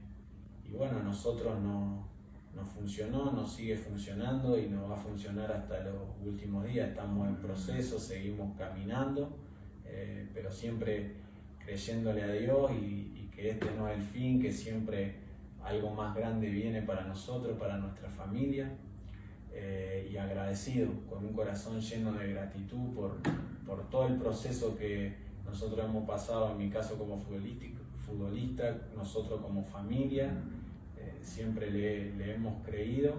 y 0.67 0.73
bueno, 0.73 0.99
a 0.99 1.03
nosotros 1.03 1.61
no, 1.61 2.09
nos 2.55 2.69
funcionó, 2.69 3.33
nos 3.33 3.53
sigue 3.53 3.77
funcionando 3.77 4.59
y 4.59 4.69
nos 4.69 4.91
va 4.91 4.95
a 4.95 4.99
funcionar 4.99 5.53
hasta 5.53 5.81
los 5.81 5.95
últimos 6.25 6.65
días. 6.67 6.89
Estamos 6.89 7.29
en 7.29 7.37
proceso, 7.37 7.99
seguimos 7.99 8.57
caminando, 8.57 9.37
eh, 9.85 10.29
pero 10.33 10.51
siempre 10.51 11.17
creyéndole 11.59 12.23
a 12.23 12.33
Dios 12.33 12.71
y, 12.73 13.13
y, 13.17 13.31
que 13.35 13.51
este 13.51 13.71
no 13.77 13.89
es 13.89 13.99
el 13.99 14.03
fin, 14.03 14.41
que 14.41 14.53
siempre 14.53 15.17
algo 15.63 15.91
más 15.91 16.15
grande 16.15 16.49
viene 16.49 16.83
para 16.83 17.05
nosotros, 17.05 17.59
para 17.59 17.77
nuestra 17.77 18.09
familia. 18.09 18.71
Eh, 19.53 20.09
y 20.13 20.17
agradecido, 20.17 20.89
con 21.09 21.25
un 21.25 21.33
corazón 21.33 21.81
lleno 21.81 22.13
de 22.13 22.33
gratitud 22.33 22.95
por, 22.95 23.17
por, 23.67 23.91
todo 23.91 24.07
el 24.07 24.17
proceso 24.17 24.77
que 24.77 25.17
nosotros 25.45 25.85
hemos 25.85 26.07
pasado, 26.07 26.53
en 26.53 26.59
mi 26.59 26.71
caso 26.71 26.97
como 26.97 27.19
futbolista, 27.19 28.79
nosotros 28.97 29.41
como 29.41 29.65
familia, 29.65 30.31
eh, 30.97 31.19
siempre 31.21 31.71
le, 31.71 32.15
le, 32.15 32.35
hemos 32.35 32.65
creído 32.65 33.15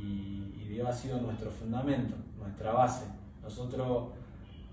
y, 0.00 0.48
Dios 0.72 0.88
ha 0.88 0.92
sido 0.92 1.20
nuestro 1.20 1.50
fundamento, 1.50 2.14
nuestra 2.38 2.72
base. 2.72 3.04
Nosotros, 3.42 4.08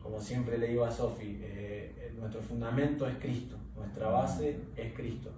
como 0.01 0.21
siempre 0.21 0.57
le 0.57 0.67
digo 0.67 0.85
a 0.85 0.91
Sofi, 0.91 1.39
eh, 1.41 2.13
nuestro 2.17 2.41
fundamento 2.41 3.05
es 3.05 3.17
Cristo, 3.17 3.57
nuestra 3.75 4.07
base 4.07 4.61
es 4.77 4.93
Cristo. 4.93 5.29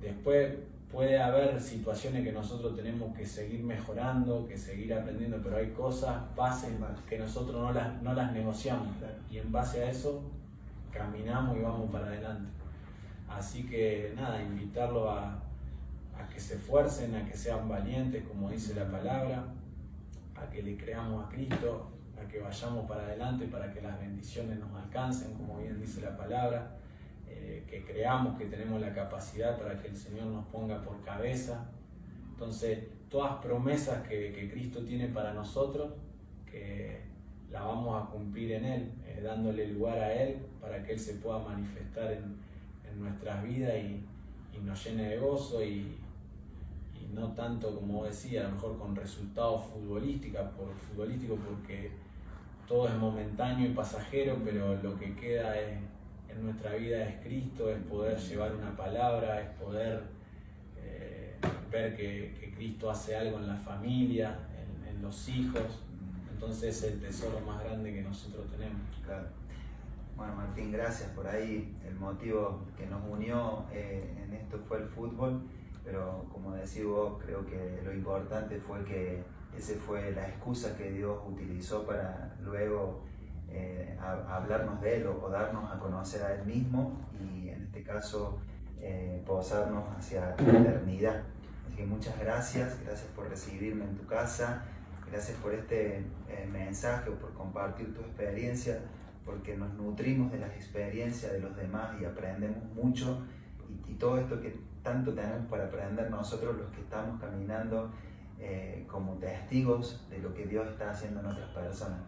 Después 0.00 0.58
puede 0.90 1.20
haber 1.20 1.60
situaciones 1.60 2.24
que 2.24 2.32
nosotros 2.32 2.74
tenemos 2.74 3.16
que 3.16 3.24
seguir 3.24 3.62
mejorando, 3.62 4.46
que 4.46 4.58
seguir 4.58 4.92
aprendiendo, 4.92 5.38
pero 5.42 5.56
hay 5.56 5.70
cosas, 5.70 6.16
bases 6.34 6.72
que 7.08 7.18
nosotros 7.18 7.60
no 7.60 7.72
las, 7.72 8.02
no 8.02 8.12
las 8.12 8.32
negociamos. 8.32 8.88
Y 9.30 9.38
en 9.38 9.52
base 9.52 9.84
a 9.84 9.90
eso 9.90 10.22
caminamos 10.92 11.56
y 11.56 11.60
vamos 11.60 11.90
para 11.90 12.06
adelante. 12.06 12.50
Así 13.28 13.64
que 13.64 14.12
nada, 14.16 14.42
invitarlo 14.42 15.10
a, 15.10 15.34
a 16.18 16.28
que 16.28 16.40
se 16.40 16.54
esfuercen, 16.54 17.14
a 17.14 17.24
que 17.24 17.36
sean 17.36 17.68
valientes, 17.68 18.24
como 18.26 18.50
dice 18.50 18.74
la 18.74 18.90
palabra, 18.90 19.44
a 20.34 20.50
que 20.50 20.62
le 20.62 20.76
creamos 20.76 21.24
a 21.24 21.28
Cristo, 21.28 21.88
a 22.20 22.26
que 22.26 22.40
vayamos 22.40 22.88
para 22.88 23.02
adelante 23.02 23.46
para 23.46 23.72
que 23.72 23.80
las 23.80 23.98
bendiciones 24.00 24.58
nos 24.58 24.74
alcancen, 24.74 25.34
como 25.34 25.58
bien 25.58 25.80
dice 25.80 26.00
la 26.00 26.16
palabra 26.16 26.79
que 27.68 27.84
creamos 27.84 28.38
que 28.38 28.46
tenemos 28.46 28.80
la 28.80 28.92
capacidad 28.94 29.58
para 29.58 29.80
que 29.80 29.88
el 29.88 29.96
Señor 29.96 30.26
nos 30.26 30.46
ponga 30.46 30.82
por 30.82 31.02
cabeza. 31.02 31.70
Entonces, 32.32 32.78
todas 33.10 33.42
promesas 33.42 34.06
que, 34.08 34.32
que 34.32 34.50
Cristo 34.50 34.82
tiene 34.84 35.08
para 35.08 35.34
nosotros, 35.34 35.92
que 36.50 37.00
la 37.50 37.62
vamos 37.62 38.02
a 38.02 38.10
cumplir 38.10 38.52
en 38.52 38.64
Él, 38.64 38.92
eh, 39.04 39.20
dándole 39.22 39.66
lugar 39.66 39.98
a 39.98 40.14
Él 40.14 40.38
para 40.60 40.82
que 40.82 40.92
Él 40.92 40.98
se 40.98 41.14
pueda 41.14 41.40
manifestar 41.40 42.12
en, 42.12 42.36
en 42.88 43.00
nuestras 43.00 43.42
vidas 43.42 43.74
y, 43.76 44.04
y, 44.56 44.60
nos 44.62 44.84
llene 44.84 45.08
de 45.10 45.18
gozo 45.18 45.62
y, 45.62 45.98
y, 46.94 47.12
no 47.12 47.32
tanto, 47.32 47.74
como 47.74 48.04
decía, 48.04 48.42
a 48.42 48.44
lo 48.44 48.54
mejor 48.54 48.78
con 48.78 48.94
resultados 48.94 49.66
futbolísticos, 49.66 50.42
por, 50.56 50.72
futbolístico 50.74 51.36
porque 51.36 51.90
todo 52.68 52.86
es 52.86 52.94
momentáneo 52.94 53.68
y 53.68 53.74
pasajero, 53.74 54.38
pero 54.44 54.80
lo 54.80 54.96
que 54.96 55.16
queda 55.16 55.58
es 55.58 55.78
en 56.32 56.44
nuestra 56.44 56.74
vida 56.74 57.08
es 57.08 57.20
Cristo, 57.22 57.70
es 57.70 57.78
poder 57.84 58.18
llevar 58.18 58.54
una 58.54 58.76
palabra, 58.76 59.40
es 59.40 59.48
poder 59.58 60.02
eh, 60.76 61.36
ver 61.70 61.96
que, 61.96 62.52
Cristo 62.54 62.90
hace 62.90 63.16
algo 63.16 63.38
en 63.38 63.46
la 63.46 63.56
familia, 63.56 64.38
en, 64.86 65.00
los 65.00 65.28
hijos. 65.30 65.82
Entonces 66.30 66.76
es 66.76 66.92
el 66.92 67.00
tesoro 67.00 67.40
más 67.40 67.64
grande 67.64 67.94
que 67.94 68.02
nosotros 68.02 68.46
tenemos. 68.50 68.82
Claro. 69.02 69.28
Bueno, 70.14 70.34
Martín, 70.34 70.70
gracias 70.70 71.08
por 71.12 71.26
ahí. 71.26 71.74
El 71.88 71.94
motivo 71.94 72.66
que 72.76 72.84
nos 72.84 73.02
unió 73.08 73.64
eh, 73.72 74.14
en 74.22 74.34
esto 74.34 74.58
fue 74.68 74.76
el 74.76 74.84
fútbol, 74.84 75.40
pero 75.82 76.26
como 76.30 76.52
decís 76.52 76.84
vos, 76.84 77.22
creo 77.24 77.46
que 77.46 77.80
lo 77.82 77.94
importante 77.94 78.58
fue 78.58 78.84
que 78.84 79.22
esa 79.56 79.72
fue 79.80 80.12
la 80.12 80.28
excusa 80.28 80.76
que 80.76 80.90
Dios 80.92 81.18
utilizó 81.26 81.86
para 81.86 82.36
luego 82.42 83.04
eh, 83.52 83.98
hablarnos 84.00 84.80
de 84.80 84.96
Él 84.96 85.06
o, 85.06 85.28
darnos 85.28 85.70
a 85.72 85.78
conocer 85.78 86.22
a 86.22 86.34
Él 86.34 86.46
mismo 86.46 86.92
y 87.20 87.48
en 87.48 87.62
este 87.62 87.82
caso 87.82 88.38
eh, 88.80 89.22
posarnos 89.26 89.84
hacia 89.96 90.36
la 90.36 90.58
eternidad. 90.58 91.22
Así 91.66 91.76
que 91.76 91.86
muchas 91.86 92.18
gracias, 92.18 92.78
gracias 92.84 93.08
por 93.14 93.28
recibirme 93.28 93.84
en 93.84 93.96
tu 93.96 94.06
casa, 94.06 94.62
gracias 95.10 95.36
por 95.38 95.52
este 95.52 95.98
eh, 96.28 96.48
mensaje 96.50 97.10
o 97.10 97.14
por 97.14 97.34
compartir 97.34 97.92
tu 97.92 98.00
experiencia, 98.00 98.80
porque 99.24 99.56
nos 99.56 99.74
nutrimos 99.74 100.30
de 100.30 100.38
las 100.38 100.50
experiencias 100.54 101.32
de 101.32 101.40
los 101.40 101.56
demás 101.56 102.00
y 102.00 102.04
aprendemos 102.04 102.64
mucho 102.74 103.24
y, 103.86 103.94
todo 103.94 104.18
esto 104.18 104.40
que 104.40 104.58
tanto 104.82 105.12
tenemos 105.12 105.46
para 105.50 105.66
aprender 105.66 106.10
nosotros 106.10 106.56
los 106.56 106.70
que 106.70 106.80
estamos 106.80 107.20
caminando 107.20 107.90
como 108.88 109.12
testigos 109.18 110.06
de 110.08 110.18
lo 110.20 110.32
que 110.32 110.46
Dios 110.46 110.66
está 110.70 110.90
haciendo 110.90 111.20
en 111.20 111.26
otras 111.26 111.50
personas. 111.50 112.00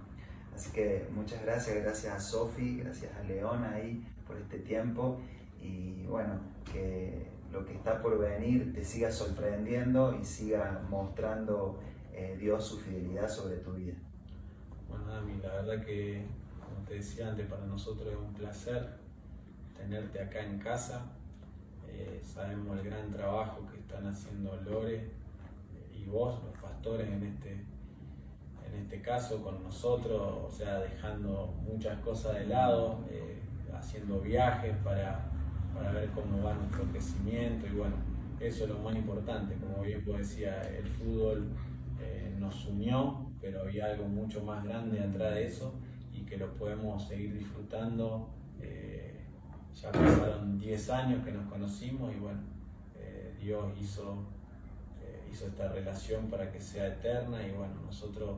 Así 0.55 0.71
que 0.73 1.07
muchas 1.15 1.43
gracias, 1.43 1.83
gracias 1.83 2.15
a 2.15 2.21
Sofi, 2.21 2.79
gracias 2.79 3.13
a 3.17 3.23
León 3.23 3.65
ahí 3.65 4.07
por 4.27 4.37
este 4.37 4.59
tiempo 4.59 5.21
y 5.61 6.05
bueno, 6.07 6.41
que 6.73 7.27
lo 7.53 7.65
que 7.65 7.75
está 7.75 8.01
por 8.01 8.19
venir 8.19 8.73
te 8.73 8.85
siga 8.85 9.11
sorprendiendo 9.11 10.19
y 10.19 10.25
siga 10.25 10.83
mostrando 10.89 11.81
eh, 12.13 12.37
Dios 12.39 12.65
su 12.67 12.79
fidelidad 12.79 13.29
sobre 13.29 13.57
tu 13.57 13.73
vida. 13.73 13.95
Bueno, 14.89 15.07
Dami, 15.07 15.37
la 15.43 15.49
verdad 15.49 15.85
que, 15.85 16.25
como 16.61 16.85
te 16.87 16.95
decía 16.95 17.29
antes, 17.29 17.47
para 17.47 17.65
nosotros 17.67 18.13
es 18.13 18.19
un 18.19 18.33
placer 18.35 18.95
tenerte 19.77 20.21
acá 20.21 20.45
en 20.45 20.59
casa. 20.59 21.07
Eh, 21.89 22.21
sabemos 22.25 22.79
el 22.79 22.85
gran 22.85 23.11
trabajo 23.11 23.67
que 23.71 23.79
están 23.79 24.07
haciendo 24.07 24.57
Lore 24.63 24.97
eh, 24.97 25.11
y 25.95 26.05
vos, 26.07 26.43
los 26.43 26.57
pastores, 26.59 27.09
en 27.09 27.23
este 27.23 27.65
en 28.73 28.83
este 28.83 29.03
caso 29.03 29.43
con 29.43 29.63
nosotros, 29.63 30.45
o 30.47 30.51
sea, 30.51 30.79
dejando 30.81 31.55
muchas 31.63 31.99
cosas 32.01 32.35
de 32.35 32.47
lado, 32.47 33.05
eh, 33.11 33.39
haciendo 33.73 34.21
viajes 34.21 34.75
para, 34.83 35.31
para, 35.75 35.93
ver 35.93 36.09
cómo 36.11 36.43
va 36.43 36.55
nuestro 36.55 36.85
crecimiento 36.85 37.67
y 37.67 37.77
bueno, 37.77 37.97
eso 38.41 38.65
es 38.65 38.71
lo 38.71 38.79
más 38.79 38.97
importante, 38.97 39.55
como 39.57 39.83
bien 39.83 40.03
vos 40.05 40.19
decía, 40.19 40.63
el 40.63 40.87
fútbol 40.87 41.51
eh, 42.01 42.35
nos 42.39 42.67
unió, 42.67 43.31
pero 43.41 43.61
había 43.61 43.87
algo 43.87 44.07
mucho 44.07 44.43
más 44.43 44.65
grande 44.65 45.01
atrás 45.01 45.35
de 45.35 45.47
eso 45.47 45.75
y 46.13 46.25
que 46.25 46.37
lo 46.37 46.55
podemos 46.55 47.07
seguir 47.07 47.35
disfrutando. 47.39 48.31
Eh, 48.61 49.27
ya 49.75 49.91
pasaron 49.91 50.59
10 50.59 50.91
años 50.91 51.25
que 51.25 51.33
nos 51.33 51.51
conocimos 51.51 52.13
y 52.15 52.19
bueno, 52.19 52.41
Dios 53.41 53.73
hizo, 53.81 54.19
hizo 55.33 55.47
esta 55.49 55.73
relación 55.73 56.29
para 56.31 56.53
que 56.53 56.61
sea 56.61 56.87
eterna 56.87 57.45
y 57.45 57.51
bueno, 57.51 57.75
nosotros 57.85 58.37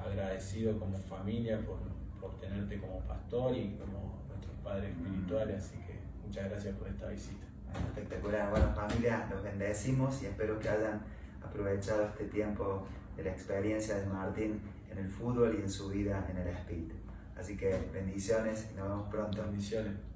agradecido 0.00 0.78
como 0.78 0.98
familia 0.98 1.58
por, 1.64 1.78
por 2.20 2.38
tenerte 2.40 2.78
como 2.78 3.00
pastor 3.00 3.56
y 3.56 3.76
como 3.76 4.22
nuestros 4.28 4.54
padres 4.62 4.90
espirituales, 4.90 5.64
así 5.64 5.76
que 5.78 5.98
muchas 6.24 6.50
gracias 6.50 6.76
por 6.76 6.88
esta 6.88 7.08
visita. 7.08 7.46
Espectacular, 7.88 8.50
bueno 8.50 8.72
familia, 8.74 9.28
los 9.30 9.42
bendecimos 9.42 10.22
y 10.22 10.26
espero 10.26 10.58
que 10.58 10.68
hayan 10.68 11.02
aprovechado 11.42 12.06
este 12.06 12.24
tiempo 12.24 12.86
de 13.16 13.24
la 13.24 13.30
experiencia 13.30 13.96
de 13.96 14.06
Martín 14.06 14.60
en 14.90 14.98
el 14.98 15.08
fútbol 15.08 15.56
y 15.58 15.62
en 15.62 15.70
su 15.70 15.88
vida 15.88 16.26
en 16.30 16.38
el 16.38 16.48
espíritu. 16.48 16.94
Así 17.36 17.56
que 17.56 17.88
bendiciones 17.92 18.70
y 18.72 18.76
nos 18.76 18.88
vemos 18.88 19.08
pronto. 19.08 19.42
Bendiciones. 19.42 20.07